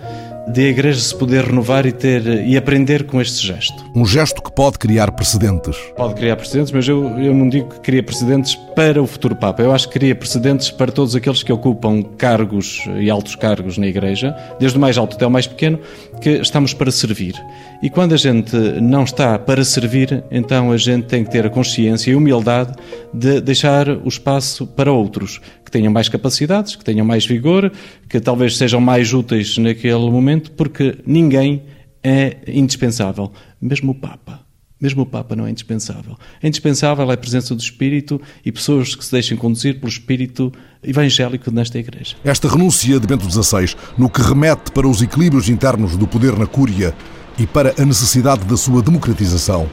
de 0.52 0.64
a 0.64 0.68
Igreja 0.68 1.00
se 1.00 1.14
poder 1.14 1.44
renovar 1.44 1.86
e 1.86 1.92
ter 1.92 2.26
e 2.46 2.56
aprender 2.56 3.04
com 3.04 3.20
este 3.20 3.46
gesto. 3.46 3.84
Um 3.94 4.04
gesto 4.04 4.42
que 4.42 4.50
pode 4.50 4.78
criar 4.78 5.12
precedentes. 5.12 5.76
Pode 5.96 6.14
criar 6.14 6.36
precedentes, 6.36 6.72
mas 6.72 6.88
eu, 6.88 7.06
eu 7.18 7.34
não 7.34 7.48
digo 7.48 7.68
que 7.68 7.80
cria 7.80 8.02
precedentes 8.02 8.54
para 8.74 9.02
o 9.02 9.06
futuro 9.06 9.36
Papa. 9.36 9.62
Eu 9.62 9.72
acho 9.72 9.88
que 9.88 9.98
cria 9.98 10.14
precedentes 10.14 10.70
para 10.70 10.90
todos 10.90 11.14
aqueles 11.14 11.42
que 11.42 11.52
ocupam 11.52 12.02
cargos 12.02 12.84
e 12.98 13.10
altos 13.10 13.34
cargos 13.34 13.76
na 13.76 13.86
Igreja, 13.86 14.34
desde 14.58 14.78
o 14.78 14.80
mais 14.80 14.96
alto 14.96 15.16
até 15.16 15.26
o 15.26 15.30
mais 15.30 15.46
pequeno, 15.46 15.78
que 16.20 16.30
estamos 16.30 16.72
para 16.72 16.90
servir. 16.90 17.34
E 17.82 17.88
quando 17.88 18.12
a 18.12 18.16
gente 18.16 18.56
não 18.80 19.04
está 19.04 19.38
para 19.38 19.64
servir, 19.64 20.24
então 20.30 20.72
a 20.72 20.76
gente 20.76 21.06
tem 21.06 21.24
que 21.24 21.30
ter 21.30 21.46
a 21.46 21.50
consciência 21.50 22.10
e 22.10 22.14
a 22.14 22.16
humildade 22.16 22.72
de 23.12 23.40
deixar 23.40 23.88
o 23.88 24.08
espaço 24.08 24.66
para 24.66 24.92
outros, 24.92 25.40
que 25.64 25.70
tenham 25.70 25.92
mais 25.92 26.08
capacidades, 26.08 26.74
que 26.74 26.84
tenham 26.84 27.06
mais 27.06 27.26
vigor, 27.26 27.70
que 28.08 28.20
talvez 28.20 28.56
sejam 28.56 28.80
mais 28.80 29.12
úteis 29.12 29.58
naquele 29.58 30.10
momento, 30.10 30.50
porque 30.52 30.98
ninguém 31.06 31.62
é 32.02 32.38
indispensável, 32.46 33.30
mesmo 33.60 33.92
o 33.92 33.94
Papa. 33.94 34.46
Mesmo 34.80 35.02
o 35.02 35.06
Papa 35.06 35.34
não 35.34 35.44
é 35.44 35.50
indispensável. 35.50 36.16
É 36.40 36.46
indispensável 36.46 37.10
é 37.10 37.14
a 37.14 37.16
presença 37.16 37.52
do 37.52 37.60
Espírito 37.60 38.20
e 38.44 38.52
pessoas 38.52 38.94
que 38.94 39.04
se 39.04 39.10
deixem 39.10 39.36
conduzir 39.36 39.80
pelo 39.80 39.88
Espírito 39.88 40.52
evangélico 40.82 41.50
nesta 41.50 41.80
Igreja. 41.80 42.14
Esta 42.24 42.48
renúncia 42.48 43.00
de 43.00 43.06
Bento 43.06 43.28
XVI, 43.28 43.74
no 43.96 44.08
que 44.08 44.22
remete 44.22 44.70
para 44.70 44.86
os 44.86 45.02
equilíbrios 45.02 45.48
internos 45.48 45.96
do 45.96 46.06
poder 46.06 46.38
na 46.38 46.46
Cúria 46.46 46.94
e 47.36 47.44
para 47.44 47.74
a 47.76 47.84
necessidade 47.84 48.44
da 48.44 48.56
sua 48.56 48.80
democratização, 48.80 49.68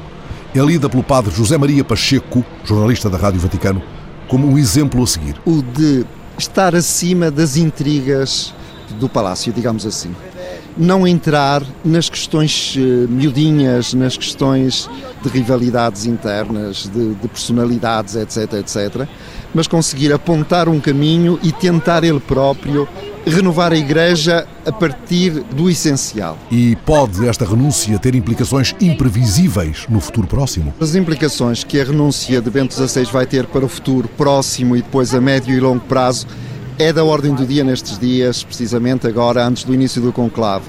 é 0.56 0.60
lida 0.60 0.90
pelo 0.90 1.04
padre 1.04 1.36
José 1.36 1.56
Maria 1.56 1.84
Pacheco, 1.84 2.44
jornalista 2.64 3.08
da 3.08 3.18
Rádio 3.18 3.40
Vaticano, 3.40 3.84
como 4.28 4.48
um 4.48 4.58
exemplo 4.58 5.04
a 5.04 5.08
seguir. 5.08 5.36
O 5.46 5.62
de 5.62 6.04
estar 6.38 6.76
acima 6.76 7.32
das 7.32 7.58
intrigas 7.58 8.54
do 9.00 9.10
palácio, 9.10 9.52
digamos 9.54 9.86
assim 9.86 10.14
não 10.78 11.08
entrar 11.08 11.64
nas 11.84 12.10
questões 12.10 12.76
uh, 12.76 12.80
miudinhas, 13.10 13.94
nas 13.94 14.18
questões 14.18 14.90
de 15.22 15.30
rivalidades 15.30 16.06
internas, 16.06 16.90
de, 16.94 17.16
de, 17.16 17.28
personalidades, 17.28 18.16
etc, 18.16 18.54
etc, 18.54 19.08
mas 19.54 19.68
conseguir 19.68 20.12
apontar 20.12 20.68
um 20.68 20.80
caminho 20.80 21.40
e 21.42 21.52
tentar 21.52 22.04
ele 22.04 22.20
próprio 22.20 22.88
renovar 23.26 23.72
a 23.72 23.78
Igreja 23.78 24.48
a 24.66 24.72
partir 24.72 25.32
do 25.32 25.70
essencial. 25.70 26.38
E 26.52 26.76
pode 26.86 27.28
esta 27.28 27.46
renúncia 27.46 27.98
ter 27.98 28.14
implicações 28.14 28.76
imprevisíveis 28.80 29.86
no 29.90 30.00
futuro 30.00 30.28
próximo? 30.28 30.74
As 30.80 30.94
implicações 30.94 31.64
que 31.64 31.80
a 31.80 31.84
renúncia 31.84 32.40
de 32.42 32.50
Bento 32.50 32.74
XVI 32.74 33.06
vai 33.06 33.26
ter 33.26 33.48
para 33.48 33.66
o 33.66 33.70
futuro 33.70 34.08
próximo 34.10 34.76
e 34.76 34.82
depois 34.82 35.14
a 35.16 35.22
médio 35.22 35.56
e 35.56 35.60
longo 35.60 35.82
prazo 35.82 36.28
é 36.78 36.92
da 36.92 37.04
ordem 37.04 37.34
do 37.34 37.46
dia 37.46 37.64
nestes 37.64 37.98
dias, 37.98 38.44
precisamente 38.44 39.08
agora, 39.08 39.46
antes 39.46 39.64
do 39.64 39.74
início 39.74 40.02
do 40.02 40.12
conclave. 40.12 40.66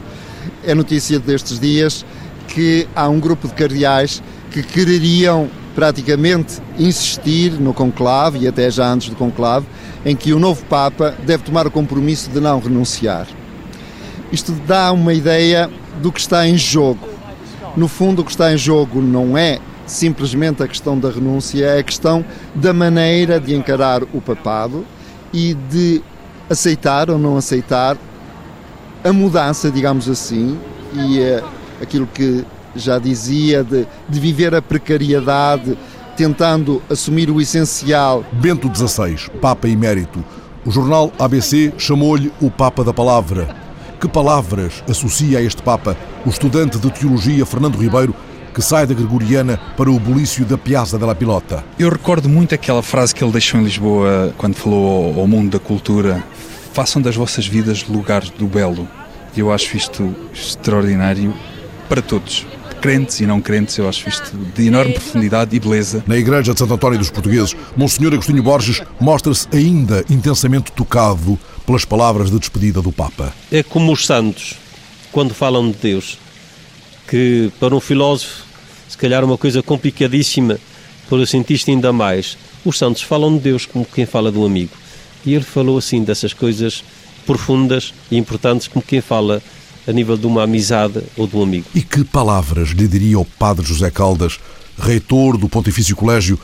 É 0.64 0.74
notícia 0.74 1.18
destes 1.18 1.58
dias 1.58 2.04
que 2.48 2.86
há 2.94 3.08
um 3.08 3.18
grupo 3.18 3.48
de 3.48 3.54
cardeais 3.54 4.22
que 4.50 4.62
quereriam 4.62 5.50
praticamente 5.74 6.62
insistir 6.78 7.52
no 7.52 7.74
conclave 7.74 8.38
e 8.38 8.48
até 8.48 8.70
já 8.70 8.90
antes 8.90 9.08
do 9.08 9.16
conclave, 9.16 9.66
em 10.04 10.14
que 10.14 10.32
o 10.32 10.38
novo 10.38 10.64
Papa 10.66 11.14
deve 11.24 11.42
tomar 11.42 11.66
o 11.66 11.70
compromisso 11.70 12.30
de 12.30 12.40
não 12.40 12.60
renunciar. 12.60 13.26
isto 14.32 14.52
dá 14.66 14.92
uma 14.92 15.12
ideia 15.12 15.68
do 16.00 16.12
que 16.12 16.20
está 16.20 16.46
em 16.46 16.56
jogo. 16.56 17.06
No 17.76 17.88
fundo, 17.88 18.22
o 18.22 18.24
que 18.24 18.30
está 18.30 18.52
em 18.52 18.56
jogo 18.56 19.02
não 19.02 19.36
é 19.36 19.58
simplesmente 19.86 20.62
a 20.62 20.68
questão 20.68 20.98
da 20.98 21.10
renúncia, 21.10 21.64
é 21.64 21.78
a 21.80 21.82
questão 21.82 22.24
da 22.54 22.72
maneira 22.72 23.38
de 23.38 23.54
encarar 23.54 24.02
o 24.02 24.20
papado 24.20 24.84
e 25.32 25.54
de 25.54 26.02
aceitar 26.48 27.10
ou 27.10 27.18
não 27.18 27.36
aceitar 27.36 27.96
a 29.04 29.12
mudança, 29.12 29.70
digamos 29.70 30.08
assim, 30.08 30.58
e 30.92 31.20
uh, 31.20 31.44
aquilo 31.80 32.06
que 32.06 32.44
já 32.74 32.98
dizia 32.98 33.64
de, 33.64 33.86
de 34.08 34.20
viver 34.20 34.54
a 34.54 34.62
precariedade, 34.62 35.76
tentando 36.16 36.82
assumir 36.90 37.30
o 37.30 37.40
essencial. 37.40 38.24
Bento 38.32 38.70
XVI, 38.74 39.30
Papa 39.40 39.68
Emérito. 39.68 40.24
O 40.64 40.70
jornal 40.70 41.12
ABC 41.18 41.72
chamou-lhe 41.78 42.32
o 42.40 42.50
Papa 42.50 42.82
da 42.82 42.92
Palavra. 42.92 43.54
Que 44.00 44.08
palavras 44.08 44.82
associa 44.88 45.38
a 45.38 45.42
este 45.42 45.62
Papa 45.62 45.96
o 46.24 46.28
estudante 46.28 46.78
de 46.78 46.90
teologia 46.90 47.46
Fernando 47.46 47.76
Ribeiro, 47.76 48.14
que 48.56 48.62
sai 48.62 48.86
da 48.86 48.94
Gregoriana 48.94 49.60
para 49.76 49.90
o 49.90 50.00
bulício 50.00 50.42
da 50.46 50.56
Piazza 50.56 50.98
della 50.98 51.14
Pilota? 51.14 51.62
Eu 51.78 51.90
recordo 51.90 52.26
muito 52.26 52.54
aquela 52.54 52.82
frase 52.82 53.14
que 53.14 53.22
ele 53.22 53.30
deixou 53.30 53.60
em 53.60 53.64
Lisboa 53.64 54.32
quando 54.38 54.54
falou 54.54 55.20
ao 55.20 55.26
mundo 55.26 55.50
da 55.50 55.58
cultura: 55.58 56.24
façam 56.72 57.02
das 57.02 57.14
vossas 57.14 57.46
vidas 57.46 57.86
lugares 57.86 58.30
do 58.30 58.46
belo. 58.46 58.88
Eu 59.36 59.52
acho 59.52 59.76
isto 59.76 60.16
extraordinário 60.32 61.34
para 61.86 62.00
todos 62.00 62.46
crentes 62.80 63.20
e 63.20 63.26
não 63.26 63.42
crentes, 63.42 63.76
eu 63.76 63.86
acho 63.90 64.08
isto 64.08 64.34
de 64.34 64.68
enorme 64.68 64.94
profundidade 64.94 65.54
e 65.54 65.60
beleza. 65.60 66.02
Na 66.06 66.16
Igreja 66.16 66.54
de 66.54 66.58
Santo 66.58 66.72
António 66.72 66.98
dos 66.98 67.10
Portugueses, 67.10 67.54
Monsenhor 67.76 68.14
Agostinho 68.14 68.42
Borges 68.42 68.80
mostra-se 68.98 69.46
ainda 69.52 70.02
intensamente 70.08 70.72
tocado 70.72 71.38
pelas 71.66 71.84
palavras 71.84 72.30
de 72.30 72.38
despedida 72.38 72.80
do 72.80 72.90
Papa. 72.90 73.34
É 73.52 73.62
como 73.62 73.92
os 73.92 74.06
santos, 74.06 74.54
quando 75.12 75.34
falam 75.34 75.70
de 75.70 75.76
Deus, 75.76 76.18
que 77.08 77.50
para 77.60 77.74
um 77.74 77.80
filósofo, 77.80 78.44
se 78.88 78.96
calhar 78.96 79.24
uma 79.24 79.38
coisa 79.38 79.62
complicadíssima, 79.62 80.58
para 81.08 81.18
o 81.18 81.26
cientista 81.26 81.70
ainda 81.70 81.92
mais, 81.92 82.36
os 82.64 82.78
santos 82.78 83.02
falam 83.02 83.34
de 83.36 83.44
Deus 83.44 83.64
como 83.64 83.84
quem 83.84 84.04
fala 84.04 84.32
de 84.32 84.38
um 84.38 84.44
amigo. 84.44 84.72
E 85.24 85.34
ele 85.34 85.44
falou 85.44 85.78
assim 85.78 86.02
dessas 86.02 86.32
coisas 86.32 86.82
profundas 87.24 87.94
e 88.10 88.16
importantes 88.16 88.68
como 88.68 88.84
quem 88.84 89.00
fala 89.00 89.42
a 89.86 89.92
nível 89.92 90.16
de 90.16 90.26
uma 90.26 90.42
amizade 90.42 91.02
ou 91.16 91.26
de 91.26 91.36
um 91.36 91.42
amigo. 91.42 91.66
E 91.74 91.82
que 91.82 92.04
palavras 92.04 92.70
lhe 92.70 92.88
diria 92.88 93.18
o 93.18 93.24
padre 93.24 93.64
José 93.64 93.90
Caldas, 93.90 94.38
reitor 94.76 95.36
do 95.36 95.48
Pontifício 95.48 95.94
Colégio, 95.94 96.38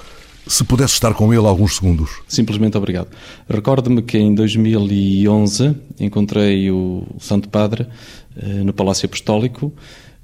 se 0.47 0.65
pudesse 0.65 0.95
estar 0.95 1.15
com 1.15 1.33
ele 1.33 1.47
alguns 1.47 1.77
segundos? 1.77 2.11
Simplesmente 2.27 2.77
obrigado. 2.77 3.09
Recordo-me 3.49 4.03
que 4.03 4.19
em 4.19 4.35
2011 4.35 5.75
encontrei 6.01 6.71
o 6.71 7.07
Santo 7.19 7.49
Padre 7.49 7.87
eh, 8.37 8.47
no 8.65 8.73
Palácio 8.73 9.07
Apostólico 9.07 9.73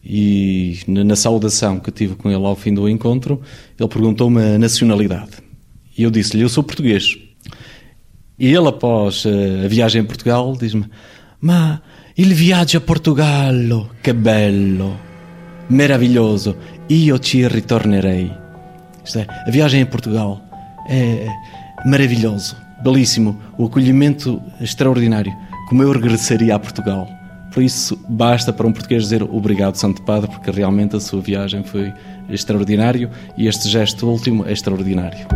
e 0.05 0.79
na 0.87 1.17
saudação 1.17 1.79
que 1.81 1.91
tive 1.91 2.15
com 2.15 2.31
ele 2.31 2.45
ao 2.45 2.57
fim 2.57 2.73
do 2.73 2.89
encontro, 2.89 3.41
ele 3.79 3.89
perguntou-me 3.89 4.43
a 4.43 4.59
nacionalidade. 4.59 5.33
E 5.97 6.03
eu 6.03 6.11
disse-lhe, 6.11 6.43
eu 6.43 6.49
sou 6.49 6.63
português. 6.63 7.17
E 8.39 8.47
ele, 8.47 8.69
após 8.69 9.25
eh, 9.27 9.65
a 9.65 9.69
viagem 9.69 10.03
a 10.03 10.05
Portugal, 10.05 10.57
diz-me, 10.57 10.87
mas 11.41 11.81
Il 12.21 12.35
viaggio 12.35 12.79
a 12.79 12.81
Portogallo, 12.81 13.91
che 14.01 14.13
bello, 14.13 14.99
meraviglioso, 15.69 16.57
io 16.89 17.21
ci 17.21 17.47
ritornerei. 17.47 18.29
Isto 19.05 19.21
é, 19.21 19.27
a 19.47 19.51
viagem 19.53 19.83
a 19.83 19.87
Portugal 19.87 20.43
é 20.89 21.29
maravilhoso, 21.85 22.57
belíssimo, 22.83 23.41
o 23.57 23.67
acolhimento 23.67 24.43
extraordinário, 24.61 25.33
como 25.69 25.85
eu 25.85 25.93
regressaria 25.93 26.57
a 26.57 26.59
Portugal. 26.59 27.07
Por 27.59 27.65
isso, 27.65 27.99
basta 28.09 28.53
para 28.53 28.69
um 28.69 28.73
português 28.73 29.03
dizer 29.03 29.21
obrigado, 29.21 29.75
Santo 29.75 30.01
Padre, 30.03 30.31
porque 30.31 30.49
realmente 30.49 30.95
a 30.95 31.01
sua 31.01 31.21
viagem 31.21 31.65
foi 31.65 31.93
extraordinário 32.31 33.11
e 33.37 33.49
este 33.49 33.69
gesto 33.69 34.07
último 34.07 34.47
é 34.47 34.53
extraordinário. 34.53 35.27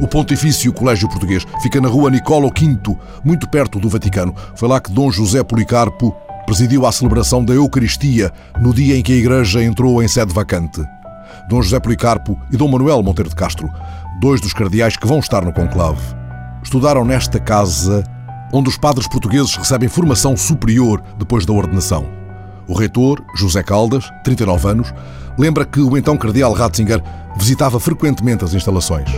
O 0.00 0.08
Pontifício 0.08 0.72
Colégio 0.72 1.08
Português 1.08 1.46
fica 1.62 1.80
na 1.80 1.86
rua 1.86 2.10
Nicolau 2.10 2.50
V, 2.50 2.96
muito 3.24 3.48
perto 3.48 3.78
do 3.78 3.88
Vaticano. 3.88 4.34
Foi 4.56 4.68
lá 4.68 4.80
que 4.80 4.90
Dom 4.90 5.08
José 5.08 5.40
Policarpo 5.44 6.10
presidiu 6.46 6.84
a 6.84 6.90
celebração 6.90 7.44
da 7.44 7.54
Eucaristia 7.54 8.32
no 8.60 8.74
dia 8.74 8.98
em 8.98 9.04
que 9.04 9.12
a 9.12 9.16
Igreja 9.16 9.62
entrou 9.62 10.02
em 10.02 10.08
sede 10.08 10.34
vacante. 10.34 10.84
Dom 11.48 11.62
José 11.62 11.78
Policarpo 11.78 12.36
e 12.50 12.56
Dom 12.56 12.66
Manuel 12.66 13.04
Monteiro 13.04 13.30
de 13.30 13.36
Castro, 13.36 13.70
dois 14.20 14.40
dos 14.40 14.52
cardeais 14.52 14.96
que 14.96 15.06
vão 15.06 15.20
estar 15.20 15.44
no 15.44 15.52
conclave, 15.52 16.02
estudaram 16.60 17.04
nesta 17.04 17.38
casa 17.38 18.02
onde 18.54 18.68
os 18.68 18.78
padres 18.78 19.08
portugueses 19.08 19.56
recebem 19.56 19.88
formação 19.88 20.36
superior 20.36 21.02
depois 21.18 21.44
da 21.44 21.52
ordenação. 21.52 22.06
O 22.68 22.74
reitor, 22.74 23.20
José 23.34 23.64
Caldas, 23.64 24.08
39 24.22 24.68
anos, 24.68 24.94
lembra 25.36 25.64
que 25.64 25.80
o 25.80 25.98
então 25.98 26.16
cardeal 26.16 26.52
Ratzinger 26.52 27.02
visitava 27.36 27.80
frequentemente 27.80 28.44
as 28.44 28.54
instalações. 28.54 29.10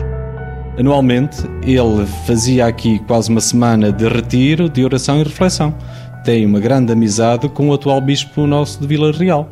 Anualmente, 0.79 1.39
ele 1.63 2.07
fazia 2.27 2.67
aqui 2.67 2.99
quase 3.01 3.31
uma 3.31 3.41
semana 3.41 3.93
de 3.93 4.09
retiro, 4.09 4.71
de 4.71 4.83
oração 4.83 5.21
e 5.21 5.23
reflexão. 5.23 5.75
Tem 6.25 6.45
uma 6.45 6.59
grande 6.59 6.93
amizade 6.93 7.49
com 7.51 7.69
o 7.69 7.75
atual 7.75 8.01
bispo 8.01 8.47
nosso 8.47 8.81
de 8.81 8.87
Vila 8.87 9.13
Real, 9.13 9.49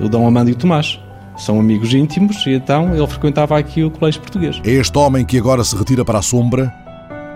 o 0.00 0.08
Dom 0.08 0.26
Amândio 0.26 0.54
Tomás. 0.54 0.98
São 1.36 1.58
amigos 1.58 1.92
íntimos 1.92 2.46
e 2.46 2.50
então 2.50 2.94
ele 2.94 3.06
frequentava 3.08 3.58
aqui 3.58 3.82
o 3.82 3.90
colégio 3.90 4.20
português. 4.20 4.60
É 4.64 4.70
este 4.70 4.96
homem 4.96 5.24
que 5.24 5.36
agora 5.36 5.64
se 5.64 5.76
retira 5.76 6.04
para 6.04 6.20
a 6.20 6.22
sombra, 6.22 6.72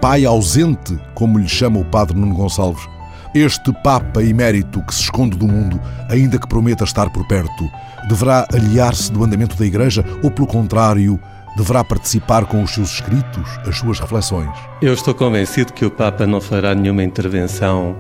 pai 0.01 0.25
ausente, 0.25 0.99
como 1.15 1.39
lhe 1.39 1.49
chama 1.49 1.81
o 1.81 1.85
padre 1.85 2.17
Nuno 2.17 2.35
Gonçalves. 2.35 2.89
Este 3.35 3.73
Papa 3.83 4.23
emérito 4.23 4.81
que 4.83 4.95
se 4.95 5.03
esconde 5.03 5.37
do 5.37 5.47
mundo, 5.47 5.81
ainda 6.09 6.39
que 6.39 6.49
prometa 6.49 6.85
estar 6.85 7.11
por 7.11 7.27
perto, 7.27 7.69
deverá 8.09 8.47
aliar-se 8.53 9.13
do 9.13 9.23
andamento 9.23 9.57
da 9.57 9.67
Igreja 9.67 10.05
ou, 10.23 10.31
pelo 10.31 10.47
contrário, 10.47 11.21
deverá 11.57 11.83
participar 11.83 12.47
com 12.47 12.63
os 12.63 12.71
seus 12.71 12.95
escritos, 12.95 13.59
as 13.67 13.77
suas 13.77 13.99
reflexões. 13.99 14.51
Eu 14.81 14.95
estou 14.95 15.15
convencido 15.15 15.73
que 15.73 15.85
o 15.85 15.91
Papa 15.91 16.27
não 16.27 16.41
fará 16.41 16.75
nenhuma 16.75 17.03
intervenção 17.03 17.97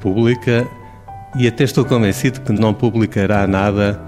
pública 0.00 0.66
e 1.36 1.48
até 1.48 1.64
estou 1.64 1.84
convencido 1.84 2.40
que 2.40 2.52
não 2.52 2.72
publicará 2.72 3.46
nada 3.46 4.00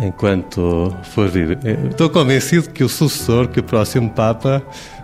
enquanto 0.00 0.94
for 1.02 1.28
vivo. 1.28 1.54
Estou 1.90 2.08
convencido 2.10 2.70
que 2.70 2.84
o 2.84 2.88
sucessor, 2.88 3.48
que 3.48 3.60
o 3.60 3.64
próximo 3.64 4.10
Papa, 4.10 4.62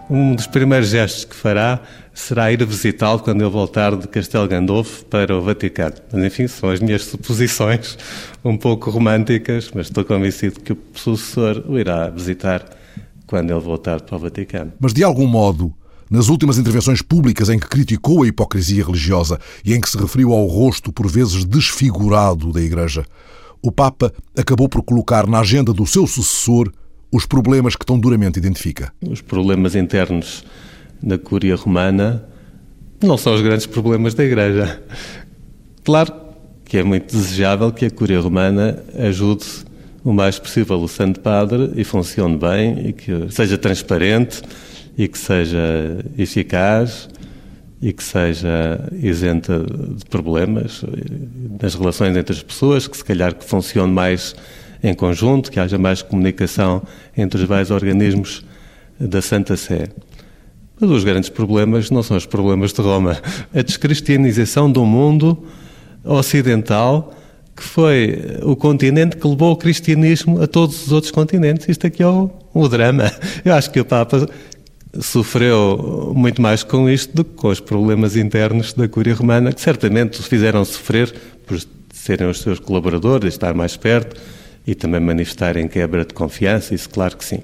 um 0.08 0.34
dos 0.34 0.46
primeiros 0.46 0.88
gestos 0.88 1.24
que 1.24 1.34
fará 1.34 1.80
será 2.12 2.52
ir 2.52 2.64
visitá-lo 2.64 3.20
quando 3.20 3.42
ele 3.42 3.50
voltar 3.50 3.96
de 3.96 4.06
Castelo 4.06 4.46
Gandolfo 4.46 5.04
para 5.06 5.36
o 5.36 5.42
Vaticano. 5.42 5.96
Mas, 6.12 6.24
enfim, 6.24 6.46
são 6.46 6.70
as 6.70 6.80
minhas 6.80 7.04
suposições 7.04 7.98
um 8.44 8.56
pouco 8.56 8.90
românticas, 8.90 9.70
mas 9.74 9.86
estou 9.86 10.04
convencido 10.04 10.60
que 10.60 10.72
o 10.72 10.78
sucessor 10.94 11.64
o 11.66 11.78
irá 11.78 12.08
visitar 12.10 12.64
quando 13.26 13.50
ele 13.50 13.60
voltar 13.60 14.00
para 14.00 14.16
o 14.16 14.18
Vaticano. 14.18 14.72
Mas, 14.78 14.92
de 14.92 15.02
algum 15.02 15.26
modo, 15.26 15.74
nas 16.10 16.28
últimas 16.28 16.58
intervenções 16.58 17.02
públicas 17.02 17.48
em 17.48 17.58
que 17.58 17.66
criticou 17.66 18.22
a 18.22 18.26
hipocrisia 18.26 18.84
religiosa 18.84 19.40
e 19.64 19.74
em 19.74 19.80
que 19.80 19.88
se 19.88 19.98
referiu 19.98 20.32
ao 20.32 20.46
rosto 20.46 20.92
por 20.92 21.08
vezes 21.08 21.44
desfigurado 21.44 22.52
da 22.52 22.60
Igreja, 22.60 23.04
o 23.62 23.72
Papa 23.72 24.12
acabou 24.36 24.68
por 24.68 24.82
colocar 24.82 25.26
na 25.26 25.40
agenda 25.40 25.72
do 25.72 25.86
seu 25.86 26.06
sucessor 26.06 26.70
os 27.14 27.26
problemas 27.26 27.76
que 27.76 27.86
tão 27.86 27.96
duramente 27.96 28.40
identifica. 28.40 28.92
Os 29.00 29.20
problemas 29.20 29.76
internos 29.76 30.44
da 31.00 31.16
Cúria 31.16 31.54
Romana 31.54 32.24
não 33.00 33.16
são 33.16 33.36
os 33.36 33.40
grandes 33.40 33.66
problemas 33.66 34.14
da 34.14 34.24
Igreja. 34.24 34.82
Claro 35.84 36.12
que 36.64 36.76
é 36.76 36.82
muito 36.82 37.14
desejável 37.16 37.70
que 37.70 37.84
a 37.84 37.90
Cúria 37.90 38.18
Romana 38.18 38.82
ajude 38.98 39.44
o 40.02 40.12
mais 40.12 40.40
possível 40.40 40.76
o 40.80 40.88
Santo 40.88 41.20
Padre 41.20 41.70
e 41.76 41.84
funcione 41.84 42.36
bem 42.36 42.88
e 42.88 42.92
que 42.92 43.30
seja 43.30 43.56
transparente 43.56 44.42
e 44.98 45.06
que 45.06 45.16
seja 45.16 46.04
eficaz 46.18 47.08
e 47.80 47.92
que 47.92 48.02
seja 48.02 48.88
isenta 49.00 49.60
de 49.60 50.04
problemas 50.06 50.82
nas 51.62 51.76
relações 51.76 52.16
entre 52.16 52.34
as 52.34 52.42
pessoas, 52.42 52.88
que 52.88 52.96
se 52.96 53.04
calhar 53.04 53.32
que 53.36 53.44
funcione 53.44 53.92
mais 53.92 54.34
em 54.84 54.94
conjunto, 54.94 55.50
que 55.50 55.58
haja 55.58 55.78
mais 55.78 56.02
comunicação 56.02 56.82
entre 57.16 57.40
os 57.40 57.48
vários 57.48 57.70
organismos 57.70 58.44
da 59.00 59.22
Santa 59.22 59.56
Sé. 59.56 59.88
Mas 60.78 60.90
os 60.90 61.02
grandes 61.02 61.30
problemas 61.30 61.90
não 61.90 62.02
são 62.02 62.16
os 62.16 62.26
problemas 62.26 62.72
de 62.72 62.82
Roma. 62.82 63.16
A 63.54 63.62
descristianização 63.62 64.70
do 64.70 64.84
mundo 64.84 65.42
ocidental 66.04 67.14
que 67.56 67.62
foi 67.62 68.18
o 68.42 68.56
continente 68.56 69.16
que 69.16 69.26
levou 69.26 69.52
o 69.52 69.56
cristianismo 69.56 70.42
a 70.42 70.46
todos 70.46 70.86
os 70.86 70.92
outros 70.92 71.12
continentes. 71.12 71.68
Isto 71.68 71.86
aqui 71.86 72.02
é 72.02 72.06
o, 72.06 72.28
o 72.52 72.68
drama. 72.68 73.10
Eu 73.44 73.54
acho 73.54 73.70
que 73.70 73.78
o 73.80 73.84
Papa 73.84 74.28
sofreu 75.00 76.12
muito 76.16 76.42
mais 76.42 76.64
com 76.64 76.90
isto 76.90 77.14
do 77.14 77.24
que 77.24 77.34
com 77.34 77.48
os 77.48 77.60
problemas 77.60 78.16
internos 78.16 78.72
da 78.72 78.88
Cúria 78.88 79.14
Romana, 79.14 79.52
que 79.52 79.60
certamente 79.60 80.18
os 80.18 80.26
fizeram 80.26 80.64
sofrer 80.64 81.14
por 81.46 81.58
serem 81.92 82.28
os 82.28 82.40
seus 82.40 82.58
colaboradores, 82.58 83.34
estar 83.34 83.54
mais 83.54 83.76
perto 83.76 84.20
e 84.66 84.74
também 84.74 85.00
manifestarem 85.00 85.68
quebra 85.68 86.04
de 86.04 86.14
confiança, 86.14 86.74
isso 86.74 86.88
claro 86.88 87.16
que 87.16 87.24
sim. 87.24 87.40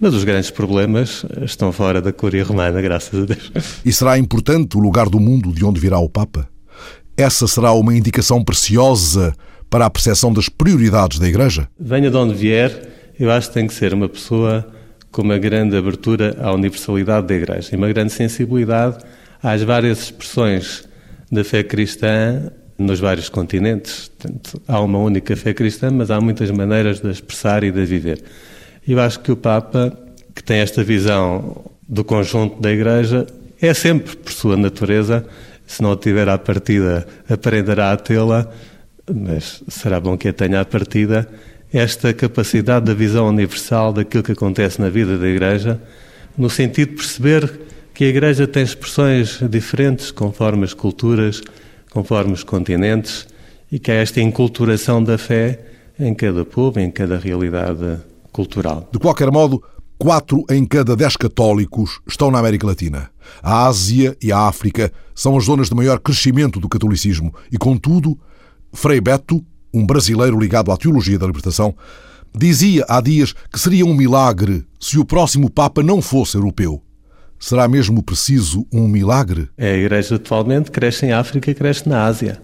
Mas 0.00 0.12
os 0.12 0.24
grandes 0.24 0.50
problemas 0.50 1.24
estão 1.42 1.72
fora 1.72 2.02
da 2.02 2.12
Cúria 2.12 2.44
Romana, 2.44 2.80
graças 2.82 3.22
a 3.22 3.24
Deus. 3.24 3.52
E 3.84 3.92
será 3.92 4.18
importante 4.18 4.76
o 4.76 4.80
lugar 4.80 5.08
do 5.08 5.18
mundo 5.18 5.52
de 5.52 5.64
onde 5.64 5.80
virá 5.80 5.98
o 5.98 6.08
Papa? 6.08 6.48
essa 7.16 7.46
será 7.46 7.72
uma 7.72 7.94
indicação 7.94 8.42
preciosa 8.42 9.34
para 9.70 9.86
a 9.86 9.90
percepção 9.90 10.32
das 10.32 10.48
prioridades 10.48 11.18
da 11.18 11.28
Igreja? 11.28 11.68
Venha 11.78 12.10
de 12.10 12.16
onde 12.16 12.34
vier, 12.34 12.88
eu 13.18 13.30
acho 13.30 13.48
que 13.48 13.54
tem 13.54 13.66
que 13.66 13.74
ser 13.74 13.94
uma 13.94 14.08
pessoa 14.08 14.66
com 15.10 15.22
uma 15.22 15.38
grande 15.38 15.76
abertura 15.76 16.36
à 16.40 16.52
universalidade 16.52 17.26
da 17.26 17.34
Igreja 17.34 17.70
e 17.72 17.76
uma 17.76 17.88
grande 17.88 18.12
sensibilidade 18.12 18.98
às 19.42 19.62
várias 19.62 20.02
expressões 20.02 20.84
da 21.30 21.44
fé 21.44 21.62
cristã 21.62 22.50
nos 22.84 23.00
vários 23.00 23.28
continentes. 23.28 24.08
Portanto, 24.08 24.62
há 24.68 24.80
uma 24.80 24.98
única 24.98 25.34
fé 25.34 25.52
cristã, 25.52 25.90
mas 25.90 26.10
há 26.10 26.20
muitas 26.20 26.50
maneiras 26.50 27.00
de 27.00 27.10
expressar 27.10 27.64
e 27.64 27.70
de 27.70 27.84
viver. 27.84 28.22
Eu 28.86 29.00
acho 29.00 29.20
que 29.20 29.32
o 29.32 29.36
Papa, 29.36 29.96
que 30.34 30.42
tem 30.42 30.58
esta 30.58 30.84
visão 30.84 31.64
do 31.88 32.04
conjunto 32.04 32.60
da 32.60 32.70
Igreja, 32.70 33.26
é 33.60 33.72
sempre, 33.72 34.16
por 34.16 34.32
sua 34.32 34.56
natureza, 34.56 35.26
se 35.66 35.82
não 35.82 35.92
a 35.92 35.96
tiver 35.96 36.28
à 36.28 36.36
partida, 36.36 37.06
aprenderá 37.28 37.92
a 37.92 37.96
tê-la, 37.96 38.50
mas 39.12 39.62
será 39.68 39.98
bom 39.98 40.16
que 40.16 40.28
a 40.28 40.32
tenha 40.32 40.60
à 40.60 40.64
partida, 40.64 41.28
esta 41.72 42.12
capacidade 42.12 42.86
da 42.86 42.94
visão 42.94 43.28
universal 43.28 43.92
daquilo 43.92 44.22
que 44.22 44.32
acontece 44.32 44.80
na 44.80 44.88
vida 44.88 45.18
da 45.18 45.26
Igreja, 45.26 45.80
no 46.36 46.48
sentido 46.48 46.90
de 46.90 46.96
perceber 46.96 47.60
que 47.92 48.04
a 48.04 48.08
Igreja 48.08 48.46
tem 48.46 48.62
expressões 48.62 49.40
diferentes 49.48 50.10
conforme 50.10 50.64
as 50.64 50.74
culturas, 50.74 51.40
conforme 51.94 52.32
os 52.32 52.42
continentes, 52.42 53.24
e 53.70 53.78
que 53.78 53.92
há 53.92 53.94
esta 53.94 54.20
enculturação 54.20 55.02
da 55.02 55.16
fé 55.16 55.60
em 55.98 56.12
cada 56.12 56.44
povo, 56.44 56.80
em 56.80 56.90
cada 56.90 57.16
realidade 57.16 58.00
cultural. 58.32 58.88
De 58.92 58.98
qualquer 58.98 59.30
modo, 59.30 59.62
quatro 59.96 60.44
em 60.50 60.66
cada 60.66 60.96
dez 60.96 61.16
católicos 61.16 62.00
estão 62.04 62.32
na 62.32 62.40
América 62.40 62.66
Latina. 62.66 63.10
A 63.40 63.66
Ásia 63.66 64.16
e 64.20 64.32
a 64.32 64.40
África 64.40 64.92
são 65.14 65.36
as 65.36 65.44
zonas 65.44 65.68
de 65.68 65.74
maior 65.76 66.00
crescimento 66.00 66.58
do 66.58 66.68
catolicismo 66.68 67.32
e, 67.50 67.56
contudo, 67.56 68.18
Frei 68.72 69.00
Beto, 69.00 69.44
um 69.72 69.86
brasileiro 69.86 70.38
ligado 70.38 70.72
à 70.72 70.76
teologia 70.76 71.18
da 71.18 71.26
libertação, 71.26 71.76
dizia 72.36 72.84
há 72.88 73.00
dias 73.00 73.32
que 73.52 73.58
seria 73.58 73.86
um 73.86 73.94
milagre 73.94 74.66
se 74.80 74.98
o 74.98 75.04
próximo 75.04 75.48
Papa 75.48 75.80
não 75.80 76.02
fosse 76.02 76.36
europeu. 76.36 76.82
Será 77.38 77.68
mesmo 77.68 78.02
preciso 78.02 78.66
um 78.72 78.88
milagre? 78.88 79.48
É, 79.56 79.72
a 79.72 79.76
Igreja 79.76 80.16
atualmente 80.16 80.70
cresce 80.70 81.06
em 81.06 81.12
África 81.12 81.50
e 81.50 81.54
cresce 81.54 81.88
na 81.88 82.04
Ásia. 82.04 82.40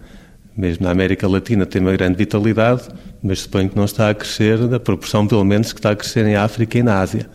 Mesmo 0.56 0.84
na 0.84 0.90
América 0.90 1.26
Latina 1.26 1.64
tem 1.64 1.80
uma 1.80 1.92
grande 1.92 2.16
vitalidade, 2.16 2.82
mas 3.22 3.40
suponho 3.40 3.70
que 3.70 3.76
não 3.76 3.84
está 3.84 4.10
a 4.10 4.14
crescer 4.14 4.58
da 4.68 4.78
proporção, 4.78 5.26
pelo 5.26 5.44
menos, 5.44 5.72
que 5.72 5.78
está 5.78 5.92
a 5.92 5.96
crescer 5.96 6.26
em 6.26 6.36
África 6.36 6.78
e 6.78 6.82
na 6.82 7.00
Ásia. 7.00 7.30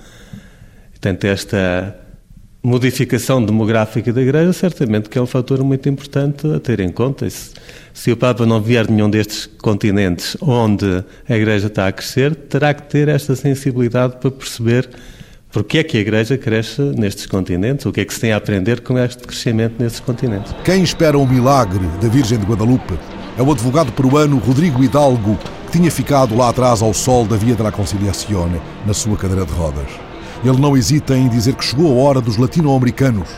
Portanto, 0.92 1.26
esta 1.26 1.96
modificação 2.66 3.46
demográfica 3.46 4.12
da 4.12 4.22
Igreja 4.22 4.52
certamente 4.52 5.08
que 5.08 5.20
é 5.20 5.22
um 5.22 5.28
fator 5.28 5.64
muito 5.64 5.88
importante 5.88 6.48
a 6.48 6.60
ter 6.60 6.80
em 6.80 6.90
conta. 6.90 7.30
Se, 7.30 7.52
se 7.94 8.12
o 8.12 8.18
Papa 8.18 8.44
não 8.44 8.60
vier 8.60 8.88
de 8.88 8.94
nenhum 8.94 9.10
destes 9.10 9.46
continentes 9.46 10.36
onde 10.42 11.04
a 11.30 11.36
Igreja 11.36 11.68
está 11.68 11.88
a 11.88 11.92
crescer, 11.92 12.34
terá 12.34 12.74
que 12.74 12.84
ter 12.84 13.08
esta 13.08 13.36
sensibilidade 13.36 14.18
para 14.18 14.32
perceber 14.32 14.90
porque 15.56 15.78
é 15.78 15.84
que 15.86 15.96
a 15.96 16.02
Igreja 16.02 16.38
cresce 16.38 16.82
nestes 16.82 17.26
continentes, 17.28 17.86
o 17.86 17.92
que 17.94 18.02
é 18.02 18.06
que 18.06 18.14
se 18.14 18.20
tem 18.20 18.34
a 18.34 18.36
aprender 18.36 18.82
com 18.82 19.00
este 19.00 19.24
crescimento 19.24 19.76
nesses 19.80 20.02
continentes. 20.02 20.54
Quem 20.66 20.84
espera 20.84 21.18
um 21.18 21.26
milagre 21.26 21.88
da 22.02 22.10
Virgem 22.10 22.38
de 22.38 22.46
Guadalupe 22.46 23.00
é 23.38 23.42
o 23.42 23.50
advogado 23.50 23.90
peruano 23.94 24.38
Rodrigo 24.38 24.84
Hidalgo, 24.84 25.40
que 25.68 25.78
tinha 25.78 25.90
ficado 25.90 26.36
lá 26.36 26.50
atrás 26.50 26.82
ao 26.82 26.94
sol 26.94 27.26
da 27.26 27.38
Via 27.38 27.56
da 27.56 27.72
Conciliazione, 27.72 28.60
na 28.86 28.94
sua 28.94 29.16
cadeira 29.16 29.46
de 29.46 29.54
rodas. 29.54 29.88
Ele 30.44 30.60
não 30.60 30.76
hesita 30.76 31.16
em 31.16 31.30
dizer 31.30 31.56
que 31.56 31.64
chegou 31.64 32.02
a 32.02 32.04
hora 32.04 32.20
dos 32.20 32.36
latino-americanos 32.36 33.30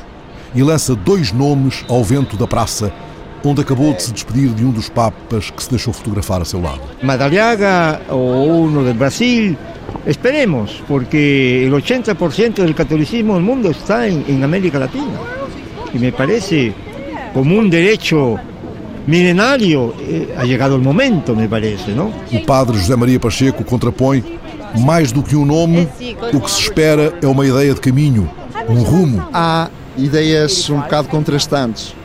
e 0.56 0.64
lança 0.64 0.96
dois 0.96 1.32
nomes 1.32 1.86
ao 1.88 2.04
vento 2.04 2.36
da 2.36 2.48
praça, 2.48 2.92
onde 3.46 3.62
acabou 3.62 3.94
de 3.94 4.02
se 4.02 4.12
despedir 4.12 4.50
de 4.56 4.66
um 4.66 4.72
dos 4.72 4.90
papas 4.90 5.52
que 5.52 5.62
se 5.62 5.70
deixou 5.70 5.94
fotografar 5.94 6.42
a 6.42 6.46
seu 6.46 6.60
lado. 6.60 6.82
Madariaga 7.04 8.02
ou 8.10 8.64
uno 8.64 8.84
del 8.84 8.96
Brasil, 8.96 9.56
esperemos, 10.06 10.82
porque 10.88 11.66
el 11.66 11.74
80% 11.74 12.56
del 12.56 12.76
catolicismo 12.76 13.36
del 13.36 13.44
mundo 13.44 13.70
está 13.70 14.08
en, 14.08 14.24
en 14.28 14.44
América 14.44 14.80
Latina. 14.80 15.20
Y 15.94 16.00
me 16.00 16.12
parece 16.12 16.74
como 17.34 17.58
un 17.58 17.70
derecho 17.70 18.38
milenario, 19.08 19.96
eh, 20.00 20.36
ha 20.38 20.44
llegado 20.44 20.76
el 20.76 20.82
momento, 20.82 21.34
me 21.34 21.48
parece, 21.48 21.94
¿no? 21.94 22.12
O 22.32 22.46
padre 22.46 22.78
José 22.78 22.96
Maria 22.96 23.20
Pacheco 23.20 23.64
contrapõe 23.64 24.24
mais 24.80 25.12
do 25.12 25.24
que 25.24 25.36
um 25.36 25.46
nome, 25.46 25.88
o 26.34 26.42
que 26.42 26.52
se 26.52 26.62
espera 26.62 27.14
é 27.22 27.28
uma 27.28 27.48
ideia 27.48 27.74
de 27.74 27.80
caminho, 27.80 28.30
um 28.68 28.84
rumo. 28.84 29.26
Há 29.34 29.70
ideias 29.98 30.70
um 30.70 30.82
bocado 30.82 31.08
contrastantes, 31.08 31.96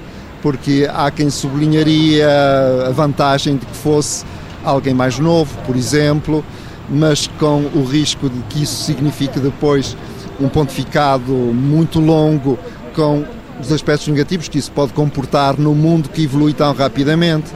porque 0.40 0.88
há 0.92 1.10
quem 1.10 1.28
sublinharia 1.28 2.28
a 2.86 2.90
vantagem 2.90 3.56
de 3.56 3.66
que 3.66 3.76
fosse 3.76 4.24
alguém 4.64 4.94
mais 4.94 5.18
novo, 5.18 5.50
por 5.66 5.76
exemplo, 5.76 6.44
mas 6.88 7.26
com 7.38 7.62
o 7.74 7.84
risco 7.84 8.28
de 8.28 8.40
que 8.42 8.62
isso 8.62 8.84
signifique 8.84 9.38
depois 9.40 9.96
um 10.40 10.48
pontificado 10.48 11.32
muito 11.32 12.00
longo, 12.00 12.58
com 12.94 13.24
os 13.60 13.70
aspectos 13.72 14.08
negativos 14.08 14.48
que 14.48 14.58
isso 14.58 14.72
pode 14.72 14.92
comportar 14.92 15.58
no 15.58 15.74
mundo 15.74 16.08
que 16.08 16.24
evolui 16.24 16.52
tão 16.52 16.72
rapidamente. 16.74 17.50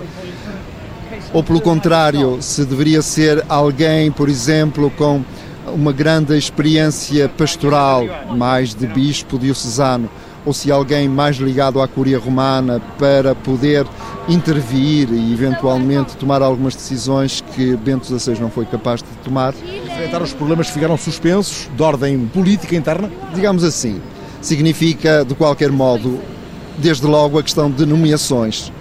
Ou 1.32 1.42
pelo 1.42 1.60
contrário, 1.60 2.38
se 2.40 2.64
deveria 2.64 3.02
ser 3.02 3.44
alguém, 3.48 4.10
por 4.10 4.28
exemplo, 4.28 4.90
com 4.90 5.22
uma 5.66 5.92
grande 5.92 6.36
experiência 6.36 7.28
pastoral, 7.28 8.04
mais 8.36 8.74
de 8.74 8.86
bispo 8.86 9.38
diocesano, 9.38 10.08
ou 10.46 10.52
se 10.52 10.70
alguém 10.70 11.08
mais 11.08 11.36
ligado 11.36 11.82
à 11.82 11.88
Curia 11.88 12.20
Romana 12.20 12.80
para 12.96 13.34
poder 13.34 13.84
intervir 14.28 15.12
e 15.12 15.32
eventualmente 15.32 16.16
tomar 16.16 16.40
algumas 16.40 16.76
decisões 16.76 17.42
que 17.54 17.76
Bento 17.76 18.06
XVI 18.06 18.38
não 18.40 18.48
foi 18.48 18.64
capaz 18.64 19.02
de 19.02 19.08
tomar. 19.24 19.52
Enfrentar 19.54 20.22
os 20.22 20.32
problemas 20.32 20.68
que 20.68 20.74
ficaram 20.74 20.96
suspensos 20.96 21.68
de 21.76 21.82
ordem 21.82 22.26
política 22.28 22.76
interna? 22.76 23.10
Digamos 23.34 23.64
assim. 23.64 24.00
Significa, 24.40 25.24
de 25.24 25.34
qualquer 25.34 25.72
modo, 25.72 26.20
desde 26.78 27.06
logo 27.06 27.40
a 27.40 27.42
questão 27.42 27.68
de 27.68 27.84
nomeações. 27.84 28.72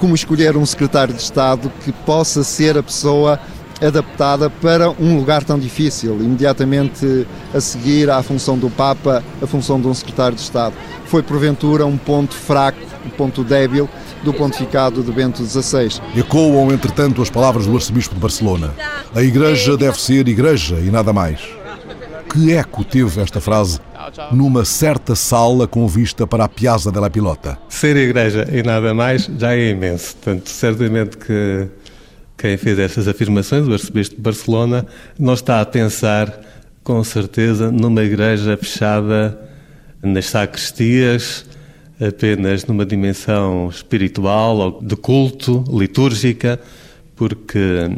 Como 0.00 0.16
escolher 0.16 0.56
um 0.56 0.66
secretário 0.66 1.14
de 1.14 1.22
Estado 1.22 1.72
que 1.84 1.92
possa 1.92 2.42
ser 2.42 2.76
a 2.76 2.82
pessoa 2.82 3.38
adaptada 3.80 4.48
para 4.48 4.90
um 4.90 5.16
lugar 5.16 5.44
tão 5.44 5.58
difícil, 5.58 6.16
imediatamente 6.20 7.26
a 7.54 7.60
seguir 7.60 8.10
à 8.10 8.22
função 8.22 8.58
do 8.58 8.70
Papa, 8.70 9.22
a 9.42 9.46
função 9.46 9.80
de 9.80 9.86
um 9.86 9.94
secretário 9.94 10.36
de 10.36 10.42
Estado. 10.42 10.74
Foi 11.06 11.22
porventura 11.22 11.86
um 11.86 11.96
ponto 11.96 12.34
fraco, 12.34 12.78
um 13.04 13.10
ponto 13.10 13.44
débil 13.44 13.88
do 14.22 14.32
pontificado 14.32 15.02
de 15.02 15.12
Bento 15.12 15.44
XVI. 15.44 16.00
Ecoam, 16.16 16.72
entretanto, 16.72 17.22
as 17.22 17.30
palavras 17.30 17.66
do 17.66 17.74
arcebispo 17.74 18.14
de 18.14 18.20
Barcelona. 18.20 18.74
A 19.14 19.22
igreja 19.22 19.76
deve 19.76 20.00
ser 20.00 20.26
igreja 20.26 20.76
e 20.76 20.90
nada 20.90 21.12
mais. 21.12 21.40
Que 22.32 22.52
eco 22.54 22.84
teve 22.84 23.20
esta 23.20 23.40
frase 23.40 23.78
numa 24.32 24.64
certa 24.64 25.14
sala 25.14 25.66
com 25.66 25.86
vista 25.86 26.26
para 26.26 26.44
a 26.44 26.48
Piazza 26.48 26.90
della 26.90 27.08
Pilota? 27.08 27.58
Ser 27.68 27.96
igreja 27.96 28.48
e 28.50 28.62
nada 28.62 28.92
mais 28.92 29.30
já 29.38 29.54
é 29.54 29.70
imenso. 29.70 30.16
Portanto, 30.16 30.48
certamente 30.48 31.16
que 31.16 31.68
quem 32.36 32.56
fez 32.56 32.78
estas 32.78 33.08
afirmações, 33.08 33.66
o 33.66 33.72
arcebispo 33.72 34.16
de 34.16 34.20
Barcelona, 34.20 34.86
não 35.18 35.34
está 35.34 35.60
a 35.60 35.66
pensar, 35.66 36.40
com 36.84 37.02
certeza, 37.02 37.70
numa 37.70 38.02
igreja 38.02 38.56
fechada 38.56 39.38
nas 40.02 40.26
sacristias, 40.26 41.46
apenas 42.00 42.66
numa 42.66 42.84
dimensão 42.84 43.68
espiritual 43.68 44.56
ou 44.58 44.82
de 44.82 44.96
culto, 44.96 45.64
litúrgica, 45.68 46.60
porque 47.14 47.90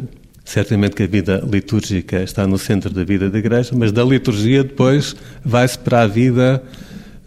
certamente 0.45 0.95
que 0.95 1.03
a 1.03 1.07
vida 1.07 1.43
litúrgica 1.45 2.23
está 2.23 2.47
no 2.47 2.57
centro 2.57 2.89
da 2.91 3.03
vida 3.03 3.29
da 3.29 3.37
igreja, 3.37 3.71
mas 3.75 3.91
da 3.91 4.03
liturgia 4.03 4.63
depois 4.63 5.15
vai-se 5.43 5.77
para 5.77 6.01
a 6.01 6.07
vida 6.07 6.63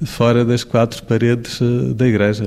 fora 0.04 0.44
das 0.44 0.64
quatro 0.64 1.02
paredes 1.04 1.60
eh, 1.60 1.94
da 1.94 2.08
igreja. 2.08 2.46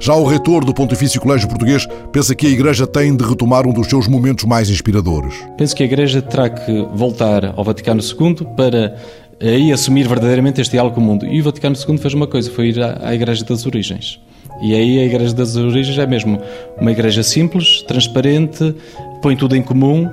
Já 0.00 0.14
o 0.14 0.24
reitor 0.24 0.64
do 0.64 0.72
Pontifício 0.72 1.20
Colégio 1.20 1.48
Português 1.48 1.86
pensa 2.12 2.34
que 2.34 2.46
a 2.46 2.50
Igreja 2.50 2.86
tem 2.86 3.16
de 3.16 3.24
retomar 3.24 3.66
um 3.66 3.72
dos 3.72 3.88
seus 3.88 4.06
momentos 4.06 4.44
mais 4.44 4.70
inspiradores. 4.70 5.34
Penso 5.56 5.74
que 5.74 5.82
a 5.82 5.86
Igreja 5.86 6.22
terá 6.22 6.48
que 6.48 6.86
voltar 6.94 7.52
ao 7.56 7.64
Vaticano 7.64 8.00
II 8.00 8.46
para 8.56 8.96
aí 9.40 9.72
assumir 9.72 10.06
verdadeiramente 10.06 10.60
este 10.60 10.72
diálogo 10.72 10.94
com 10.94 11.00
o 11.00 11.04
mundo. 11.04 11.26
E 11.26 11.40
o 11.40 11.44
Vaticano 11.44 11.76
II 11.76 11.98
fez 11.98 12.14
uma 12.14 12.28
coisa, 12.28 12.50
foi 12.50 12.68
ir 12.68 12.80
à, 12.80 13.12
Igreja 13.12 13.44
das 13.44 13.66
Origens. 13.66 14.20
E 14.62 14.72
aí 14.72 15.00
a 15.00 15.04
Igreja 15.04 15.34
das 15.34 15.56
Origens 15.56 15.98
é 15.98 16.06
mesmo 16.06 16.40
uma 16.80 16.92
igreja 16.92 17.22
simples, 17.22 17.82
transparente, 17.82 18.74
põe 19.20 19.36
tudo 19.36 19.56
em 19.56 19.62
comum 19.62 20.08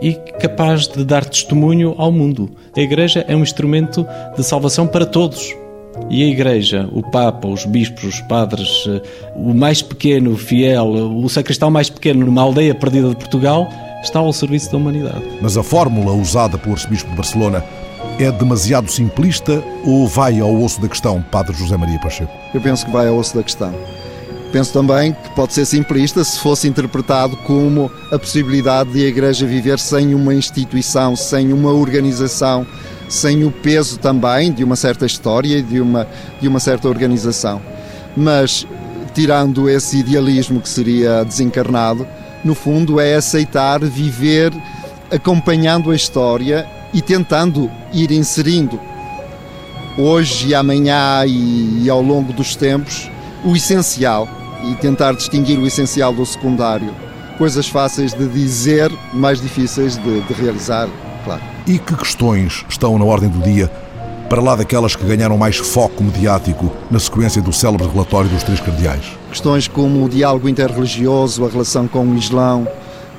e 0.00 0.14
capaz 0.40 0.88
de 0.88 1.04
dar 1.04 1.24
testemunho 1.24 1.94
ao 1.96 2.10
mundo. 2.10 2.50
A 2.76 2.80
Igreja 2.80 3.24
é 3.28 3.36
um 3.36 3.42
instrumento 3.42 4.04
de 4.36 4.42
salvação 4.42 4.86
para 4.86 5.06
todos. 5.06 5.61
E 6.10 6.22
a 6.22 6.26
Igreja, 6.26 6.88
o 6.92 7.02
Papa, 7.02 7.48
os 7.48 7.64
bispos, 7.64 8.04
os 8.04 8.20
padres, 8.22 8.84
eh, 8.86 9.02
o 9.34 9.54
mais 9.54 9.82
pequeno 9.82 10.36
fiel, 10.36 10.86
o 10.86 11.28
sacristão 11.28 11.70
mais 11.70 11.88
pequeno 11.88 12.26
numa 12.26 12.42
aldeia 12.42 12.74
perdida 12.74 13.08
de 13.08 13.16
Portugal, 13.16 13.68
está 14.02 14.18
ao 14.18 14.32
serviço 14.32 14.70
da 14.70 14.78
humanidade. 14.78 15.22
Mas 15.40 15.56
a 15.56 15.62
fórmula 15.62 16.12
usada 16.12 16.58
pelo 16.58 16.74
arcebispo 16.74 17.10
de 17.10 17.16
Barcelona 17.16 17.64
é 18.18 18.30
demasiado 18.30 18.90
simplista 18.90 19.62
ou 19.84 20.06
vai 20.06 20.40
ao 20.40 20.54
osso 20.62 20.80
da 20.80 20.88
questão, 20.88 21.22
Padre 21.30 21.56
José 21.56 21.76
Maria 21.76 21.98
Pacheco? 21.98 22.32
Eu 22.52 22.60
penso 22.60 22.84
que 22.84 22.92
vai 22.92 23.08
ao 23.08 23.16
osso 23.16 23.36
da 23.36 23.42
questão. 23.42 23.74
Penso 24.52 24.72
também 24.72 25.14
que 25.14 25.30
pode 25.30 25.54
ser 25.54 25.64
simplista 25.64 26.22
se 26.22 26.38
fosse 26.38 26.68
interpretado 26.68 27.36
como 27.38 27.90
a 28.10 28.18
possibilidade 28.18 28.92
de 28.92 29.04
a 29.04 29.08
Igreja 29.08 29.46
viver 29.46 29.78
sem 29.78 30.14
uma 30.14 30.34
instituição, 30.34 31.16
sem 31.16 31.54
uma 31.54 31.72
organização, 31.72 32.66
sem 33.12 33.44
o 33.44 33.50
peso 33.50 33.98
também 33.98 34.50
de 34.50 34.64
uma 34.64 34.74
certa 34.74 35.04
história 35.04 35.58
e 35.58 35.62
de 35.62 35.82
uma, 35.82 36.08
de 36.40 36.48
uma 36.48 36.58
certa 36.58 36.88
organização. 36.88 37.60
Mas, 38.16 38.66
tirando 39.12 39.68
esse 39.68 39.98
idealismo 39.98 40.62
que 40.62 40.68
seria 40.68 41.22
desencarnado, 41.22 42.06
no 42.42 42.54
fundo 42.54 42.98
é 42.98 43.14
aceitar 43.14 43.80
viver 43.80 44.50
acompanhando 45.10 45.90
a 45.90 45.94
história 45.94 46.66
e 46.94 47.02
tentando 47.02 47.70
ir 47.92 48.10
inserindo 48.10 48.80
hoje 49.98 50.48
e 50.48 50.54
amanhã 50.54 51.22
e, 51.26 51.82
e 51.84 51.90
ao 51.90 52.00
longo 52.00 52.32
dos 52.32 52.56
tempos 52.56 53.10
o 53.44 53.54
essencial 53.54 54.26
e 54.64 54.74
tentar 54.76 55.12
distinguir 55.12 55.58
o 55.58 55.66
essencial 55.66 56.14
do 56.14 56.24
secundário. 56.24 56.94
Coisas 57.36 57.68
fáceis 57.68 58.14
de 58.14 58.26
dizer, 58.26 58.90
mais 59.12 59.38
difíceis 59.38 59.98
de, 59.98 60.20
de 60.22 60.32
realizar. 60.32 60.88
E 61.66 61.78
que 61.78 61.94
questões 61.94 62.64
estão 62.68 62.98
na 62.98 63.04
ordem 63.04 63.28
do 63.28 63.40
dia 63.40 63.70
para 64.28 64.42
lá 64.42 64.56
daquelas 64.56 64.96
que 64.96 65.04
ganharam 65.04 65.38
mais 65.38 65.58
foco 65.58 66.02
mediático 66.02 66.72
na 66.90 66.98
sequência 66.98 67.40
do 67.40 67.52
célebre 67.52 67.86
relatório 67.86 68.28
dos 68.28 68.42
três 68.42 68.58
cardeais? 68.58 69.04
Questões 69.28 69.68
como 69.68 70.04
o 70.04 70.08
diálogo 70.08 70.48
interreligioso, 70.48 71.44
a 71.44 71.48
relação 71.48 71.86
com 71.86 72.04
o 72.04 72.16
Islão, 72.16 72.66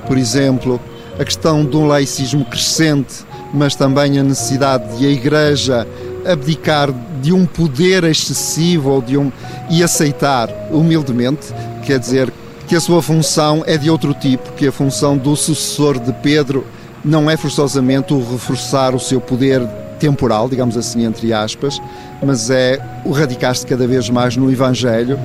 por 0.06 0.18
exemplo, 0.18 0.78
a 1.18 1.24
questão 1.24 1.64
de 1.64 1.78
um 1.78 1.86
laicismo 1.88 2.44
crescente, 2.44 3.26
mas 3.54 3.76
também 3.76 4.20
a 4.20 4.24
necessidade 4.24 4.98
de 4.98 5.06
a 5.06 5.10
Igreja 5.10 5.88
abdicar 6.26 6.90
de 7.22 7.32
um 7.32 7.46
poder 7.46 8.04
excessivo 8.04 8.90
ou 8.90 9.02
de 9.02 9.18
um 9.18 9.32
e 9.70 9.82
aceitar 9.82 10.50
humildemente, 10.70 11.54
quer 11.86 11.98
dizer 11.98 12.34
que 12.68 12.76
a 12.76 12.82
sua 12.82 13.02
função 13.02 13.64
é 13.66 13.78
de 13.78 13.90
outro 13.90 14.14
tipo, 14.14 14.52
que 14.54 14.68
a 14.68 14.72
função 14.72 15.18
do 15.18 15.34
sucessor 15.36 15.98
de 15.98 16.12
Pedro 16.12 16.66
não 17.04 17.30
é 17.30 17.36
forçosamente 17.36 18.14
o 18.14 18.20
reforçar 18.20 18.96
o 18.96 19.00
seu 19.00 19.20
poder 19.20 19.66
temporal, 20.00 20.50
digamos 20.50 20.78
assim, 20.78 21.06
entre 21.06 21.34
aspas, 21.34 21.82
mas 22.22 22.50
é 22.50 22.80
o 23.04 23.12
radicar-se 23.12 23.66
cada 23.66 23.88
vez 23.88 24.10
mais 24.10 24.36
no 24.38 24.52
Evangelho. 24.52 25.20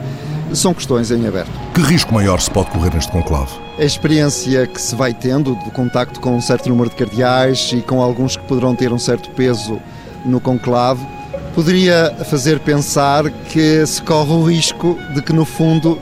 São 0.52 0.72
questões 0.72 1.10
em 1.10 1.26
aberto. 1.26 1.50
Que 1.74 1.82
risco 1.82 2.14
maior 2.14 2.40
se 2.40 2.50
pode 2.50 2.70
correr 2.70 2.94
neste 2.94 3.12
conclave? 3.12 3.52
A 3.78 3.84
experiência 3.84 4.66
que 4.66 4.80
se 4.80 4.94
vai 4.94 5.12
tendo 5.12 5.54
do 5.54 5.70
contacto 5.70 6.20
com 6.20 6.36
um 6.36 6.40
certo 6.40 6.68
número 6.70 6.88
de 6.88 6.96
cardeais 6.96 7.70
e 7.74 7.82
com 7.82 8.00
alguns 8.00 8.36
que 8.36 8.44
poderão 8.44 8.74
ter 8.74 8.92
um 8.92 8.98
certo 8.98 9.30
peso 9.30 9.78
no 10.24 10.40
conclave 10.40 11.06
poderia 11.54 12.14
fazer 12.24 12.60
pensar 12.60 13.28
que 13.30 13.84
se 13.84 14.00
corre 14.02 14.30
o 14.30 14.44
risco 14.44 14.96
de 15.12 15.20
que, 15.20 15.32
no 15.32 15.44
fundo, 15.44 15.98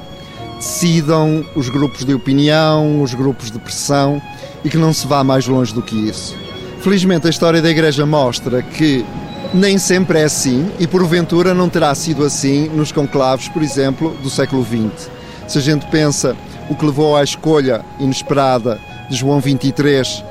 decidam 0.57 1.45
os 1.55 1.69
grupos 1.69 2.05
de 2.05 2.13
opinião, 2.13 3.01
os 3.03 3.15
grupos 3.15 3.51
de 3.51 3.59
pressão 3.59 4.21
e 4.65 4.71
que 4.71 4.77
não 4.77 4.93
se 4.93 5.07
vá 5.07 5.23
mais 5.23 5.47
longe 5.47 5.73
do 5.73 5.83
que 5.83 5.97
isso. 5.97 6.37
Felizmente, 6.81 7.27
a 7.27 7.31
história 7.31 7.61
da 7.61 7.71
Igreja 7.71 8.07
mostra 8.07 8.63
que 8.63 9.05
nem 9.53 9.79
sempre 9.79 10.21
é 10.21 10.25
assim 10.25 10.71
e, 10.79 10.87
porventura, 10.87 11.55
não 11.55 11.69
terá 11.69 11.95
sido 11.95 12.25
assim 12.25 12.69
nos 12.69 12.93
conclaves, 12.93 13.49
por 13.49 13.63
exemplo, 13.63 14.17
do 14.23 14.31
século 14.31 14.65
XX. 14.65 15.11
Se 15.49 15.59
a 15.59 15.61
gente 15.61 15.87
pensa 15.87 16.37
o 16.69 16.75
que 16.75 16.85
levou 16.85 17.17
à 17.17 17.23
escolha 17.23 17.85
inesperada 17.99 18.81
de 19.09 19.17
João 19.17 19.41
XXIII 19.41 20.25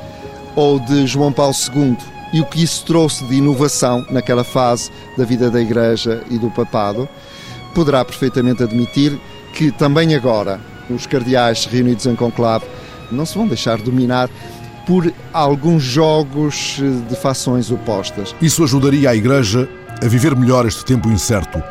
ou 0.55 0.79
de 0.79 1.07
João 1.07 1.31
Paulo 1.31 1.53
II 1.73 1.97
e 2.33 2.41
o 2.41 2.45
que 2.45 2.63
isso 2.63 2.85
trouxe 2.85 3.23
de 3.25 3.35
inovação 3.35 4.05
naquela 4.09 4.43
fase 4.43 4.91
da 5.17 5.23
vida 5.23 5.49
da 5.49 5.61
Igreja 5.61 6.21
e 6.29 6.37
do 6.37 6.51
Papado, 6.51 7.07
poderá 7.73 8.03
perfeitamente 8.03 8.63
admitir 8.63 9.19
que 9.53 9.71
também 9.71 10.15
agora 10.15 10.59
os 10.89 11.05
cardeais 11.05 11.65
reunidos 11.65 12.05
em 12.05 12.15
conclave 12.15 12.65
não 13.11 13.25
se 13.25 13.37
vão 13.37 13.47
deixar 13.47 13.77
dominar 13.77 14.29
por 14.85 15.11
alguns 15.33 15.83
jogos 15.83 16.79
de 17.09 17.15
fações 17.15 17.71
opostas. 17.71 18.35
Isso 18.41 18.63
ajudaria 18.63 19.09
a 19.09 19.15
Igreja 19.15 19.67
a 20.03 20.07
viver 20.07 20.35
melhor 20.35 20.65
este 20.65 20.85
tempo 20.85 21.09
incerto. 21.09 21.61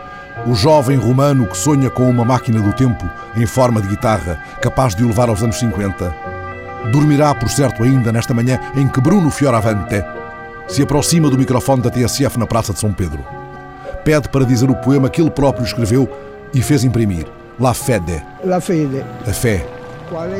O 0.46 0.54
jovem 0.54 0.96
romano 0.96 1.46
que 1.46 1.56
sonha 1.56 1.88
com 1.88 2.08
uma 2.10 2.24
máquina 2.24 2.60
do 2.60 2.72
tempo 2.72 3.08
em 3.36 3.46
forma 3.46 3.80
de 3.80 3.88
guitarra, 3.88 4.42
capaz 4.60 4.94
de 4.94 5.04
o 5.04 5.06
levar 5.06 5.28
aos 5.28 5.42
anos 5.42 5.56
50, 5.58 6.14
dormirá, 6.90 7.34
por 7.34 7.48
certo, 7.48 7.82
ainda 7.82 8.12
nesta 8.12 8.34
manhã 8.34 8.58
em 8.74 8.88
que 8.88 9.00
Bruno 9.00 9.30
Fioravante 9.30 10.02
se 10.66 10.82
aproxima 10.82 11.30
do 11.30 11.38
microfone 11.38 11.82
da 11.82 11.90
TSF 11.90 12.38
na 12.38 12.46
Praça 12.46 12.72
de 12.72 12.80
São 12.80 12.92
Pedro. 12.92 13.24
Pede 14.04 14.28
para 14.28 14.44
dizer 14.44 14.68
o 14.68 14.74
poema 14.74 15.08
que 15.08 15.20
ele 15.20 15.30
próprio 15.30 15.64
escreveu 15.64 16.08
e 16.52 16.60
fez 16.60 16.84
imprimir. 16.84 17.26
La 17.58 17.72
Fede. 17.72 18.22
La 18.44 18.60
Fede. 18.60 19.04
A 19.26 19.32
fé. 19.32 19.73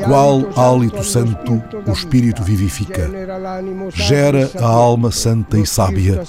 Qual 0.05 0.49
hálito 0.55 1.03
santo 1.03 1.63
o 1.85 1.91
Espírito 1.91 2.43
vivifica? 2.43 3.11
Gera 3.93 4.49
a 4.61 4.67
alma 4.67 5.11
santa 5.11 5.59
e 5.59 5.67
sábia, 5.67 6.23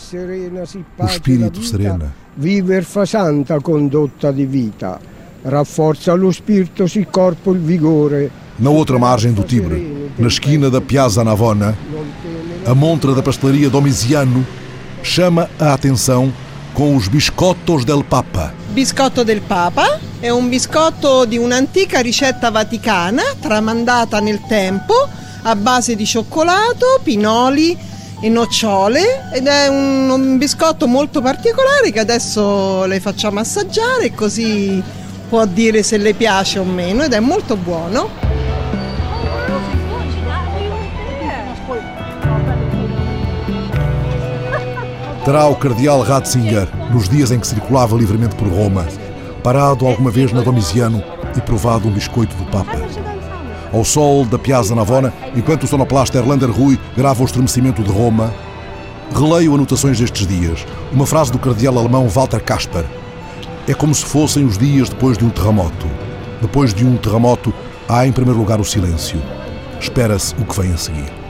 o 0.97 1.05
Espírito 1.05 1.61
serena. 1.63 2.13
Viver 2.35 2.83
fa 2.83 3.05
santa 3.05 3.59
condotta 3.61 4.31
di 4.31 4.45
vita, 4.45 4.99
rafforza 5.43 6.13
lo 6.15 6.31
spirito, 6.31 6.87
si 6.87 7.05
corpo 7.05 7.53
il 7.53 7.59
vigore. 7.59 8.31
Na 8.57 8.69
outra 8.69 8.97
margem 8.97 9.31
do 9.31 9.43
Tibre, 9.43 10.11
na 10.17 10.27
esquina 10.27 10.69
da 10.69 10.81
Piazza 10.81 11.23
Navona, 11.23 11.77
a 12.65 12.73
montra 12.73 13.13
da 13.13 13.21
pastelaria 13.21 13.69
Domiziano 13.69 14.45
chama 15.03 15.49
a 15.59 15.73
atenção 15.73 16.33
com 16.73 16.95
os 16.95 17.07
biscottos 17.07 17.85
del 17.85 18.03
Papa. 18.03 18.64
Biscotto 18.75 19.23
del 19.23 19.39
Papa 19.39 19.97
è 20.19 20.27
un 20.27 20.49
biscotto 20.49 21.23
di 21.23 21.37
un'antica 21.37 22.01
ricetta 22.01 22.51
vaticana 22.51 23.23
tramandata 23.39 24.19
nel 24.19 24.41
tempo 24.49 24.93
a 25.43 25.55
base 25.55 25.95
di 25.95 26.05
cioccolato, 26.05 26.99
pinoli 27.01 27.77
e 28.19 28.27
nocciole 28.27 29.29
ed 29.31 29.47
è 29.47 29.67
un, 29.67 30.09
un 30.09 30.37
biscotto 30.37 30.87
molto 30.87 31.21
particolare 31.21 31.89
che 31.93 32.01
adesso 32.01 32.83
le 32.83 32.99
facciamo 32.99 33.39
assaggiare 33.39 34.13
così 34.13 34.83
può 35.29 35.45
dire 35.45 35.81
se 35.81 35.95
le 35.95 36.13
piace 36.13 36.59
o 36.59 36.65
meno 36.65 37.03
ed 37.03 37.13
è 37.13 37.21
molto 37.21 37.55
buono. 37.55 38.34
Terá 45.25 45.47
o 45.47 45.55
cardeal 45.55 46.01
Ratzinger, 46.01 46.67
nos 46.93 47.09
dias 47.09 47.31
em 47.31 47.39
que 47.39 47.47
circulava 47.47 47.97
livremente 47.97 48.35
por 48.35 48.47
Roma, 48.47 48.85
parado 49.41 49.87
alguma 49.87 50.11
vez 50.11 50.31
na 50.31 50.41
Domiziano 50.41 51.03
e 51.35 51.41
provado 51.41 51.87
um 51.87 51.91
biscoito 51.91 52.35
do 52.35 52.45
Papa. 52.45 52.77
Ao 53.73 53.83
sol 53.83 54.23
da 54.23 54.37
Piazza 54.37 54.75
Navona, 54.75 55.11
enquanto 55.35 55.63
o 55.63 55.67
sonoplasta 55.67 56.19
Erlander 56.19 56.51
Rui 56.51 56.79
grava 56.95 57.23
o 57.23 57.25
estremecimento 57.25 57.81
de 57.81 57.91
Roma, 57.91 58.31
releio 59.15 59.55
anotações 59.55 59.99
destes 59.99 60.27
dias, 60.27 60.63
uma 60.91 61.07
frase 61.07 61.31
do 61.31 61.39
cardeal 61.39 61.79
alemão 61.79 62.07
Walter 62.07 62.43
Kasper. 62.43 62.85
É 63.67 63.73
como 63.73 63.95
se 63.95 64.05
fossem 64.05 64.45
os 64.45 64.59
dias 64.59 64.89
depois 64.89 65.17
de 65.17 65.25
um 65.25 65.29
terremoto. 65.31 65.87
Depois 66.39 66.71
de 66.71 66.85
um 66.85 66.97
terremoto, 66.97 67.51
há 67.89 68.05
em 68.05 68.11
primeiro 68.11 68.39
lugar 68.39 68.59
o 68.59 68.65
silêncio. 68.65 69.19
Espera-se 69.81 70.35
o 70.35 70.45
que 70.45 70.61
vem 70.61 70.71
a 70.71 70.77
seguir. 70.77 71.24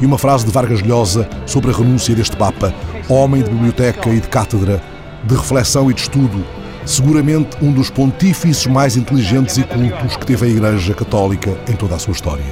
E 0.00 0.06
uma 0.06 0.18
frase 0.18 0.44
de 0.44 0.50
Vargas 0.50 0.82
Llosa 0.82 1.28
sobre 1.46 1.70
a 1.70 1.74
renúncia 1.74 2.14
deste 2.14 2.36
Papa, 2.36 2.74
homem 3.08 3.42
de 3.42 3.50
biblioteca 3.50 4.10
e 4.10 4.20
de 4.20 4.28
cátedra, 4.28 4.82
de 5.22 5.34
reflexão 5.34 5.90
e 5.90 5.94
de 5.94 6.02
estudo, 6.02 6.44
seguramente 6.84 7.56
um 7.62 7.72
dos 7.72 7.90
pontífices 7.90 8.66
mais 8.66 8.96
inteligentes 8.96 9.56
e 9.56 9.62
cultos 9.62 10.16
que 10.16 10.26
teve 10.26 10.46
a 10.46 10.48
Igreja 10.48 10.94
Católica 10.94 11.56
em 11.68 11.76
toda 11.76 11.94
a 11.94 11.98
sua 11.98 12.12
história. 12.12 12.44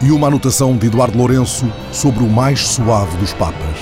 E 0.00 0.10
uma 0.10 0.26
anotação 0.26 0.76
de 0.76 0.86
Eduardo 0.86 1.16
Lourenço 1.16 1.70
sobre 1.90 2.22
o 2.22 2.28
mais 2.28 2.60
suave 2.66 3.16
dos 3.16 3.32
Papas. 3.32 3.76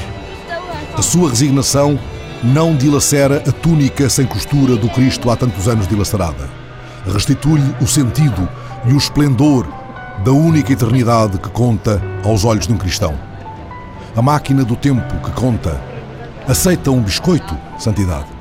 A 0.96 1.02
sua 1.02 1.30
resignação 1.30 1.98
não 2.42 2.74
dilacera 2.74 3.42
a 3.46 3.52
túnica 3.52 4.08
sem 4.08 4.26
costura 4.26 4.76
do 4.76 4.88
Cristo 4.88 5.30
há 5.30 5.36
tantos 5.36 5.68
anos 5.68 5.86
dilacerada. 5.86 6.48
Restitui-lhe 7.06 7.74
o 7.80 7.86
sentido 7.86 8.48
e 8.86 8.92
o 8.92 8.98
esplendor 8.98 9.66
da 10.24 10.32
única 10.32 10.72
eternidade 10.72 11.38
que 11.38 11.48
conta 11.48 12.00
aos 12.24 12.44
olhos 12.44 12.66
de 12.66 12.72
um 12.72 12.78
cristão. 12.78 13.14
A 14.16 14.22
máquina 14.22 14.64
do 14.64 14.76
tempo 14.76 15.20
que 15.20 15.32
conta 15.32 15.80
Aceita 16.50 16.90
um 16.90 17.00
biscoito, 17.00 17.56
Santidade? 17.78 18.39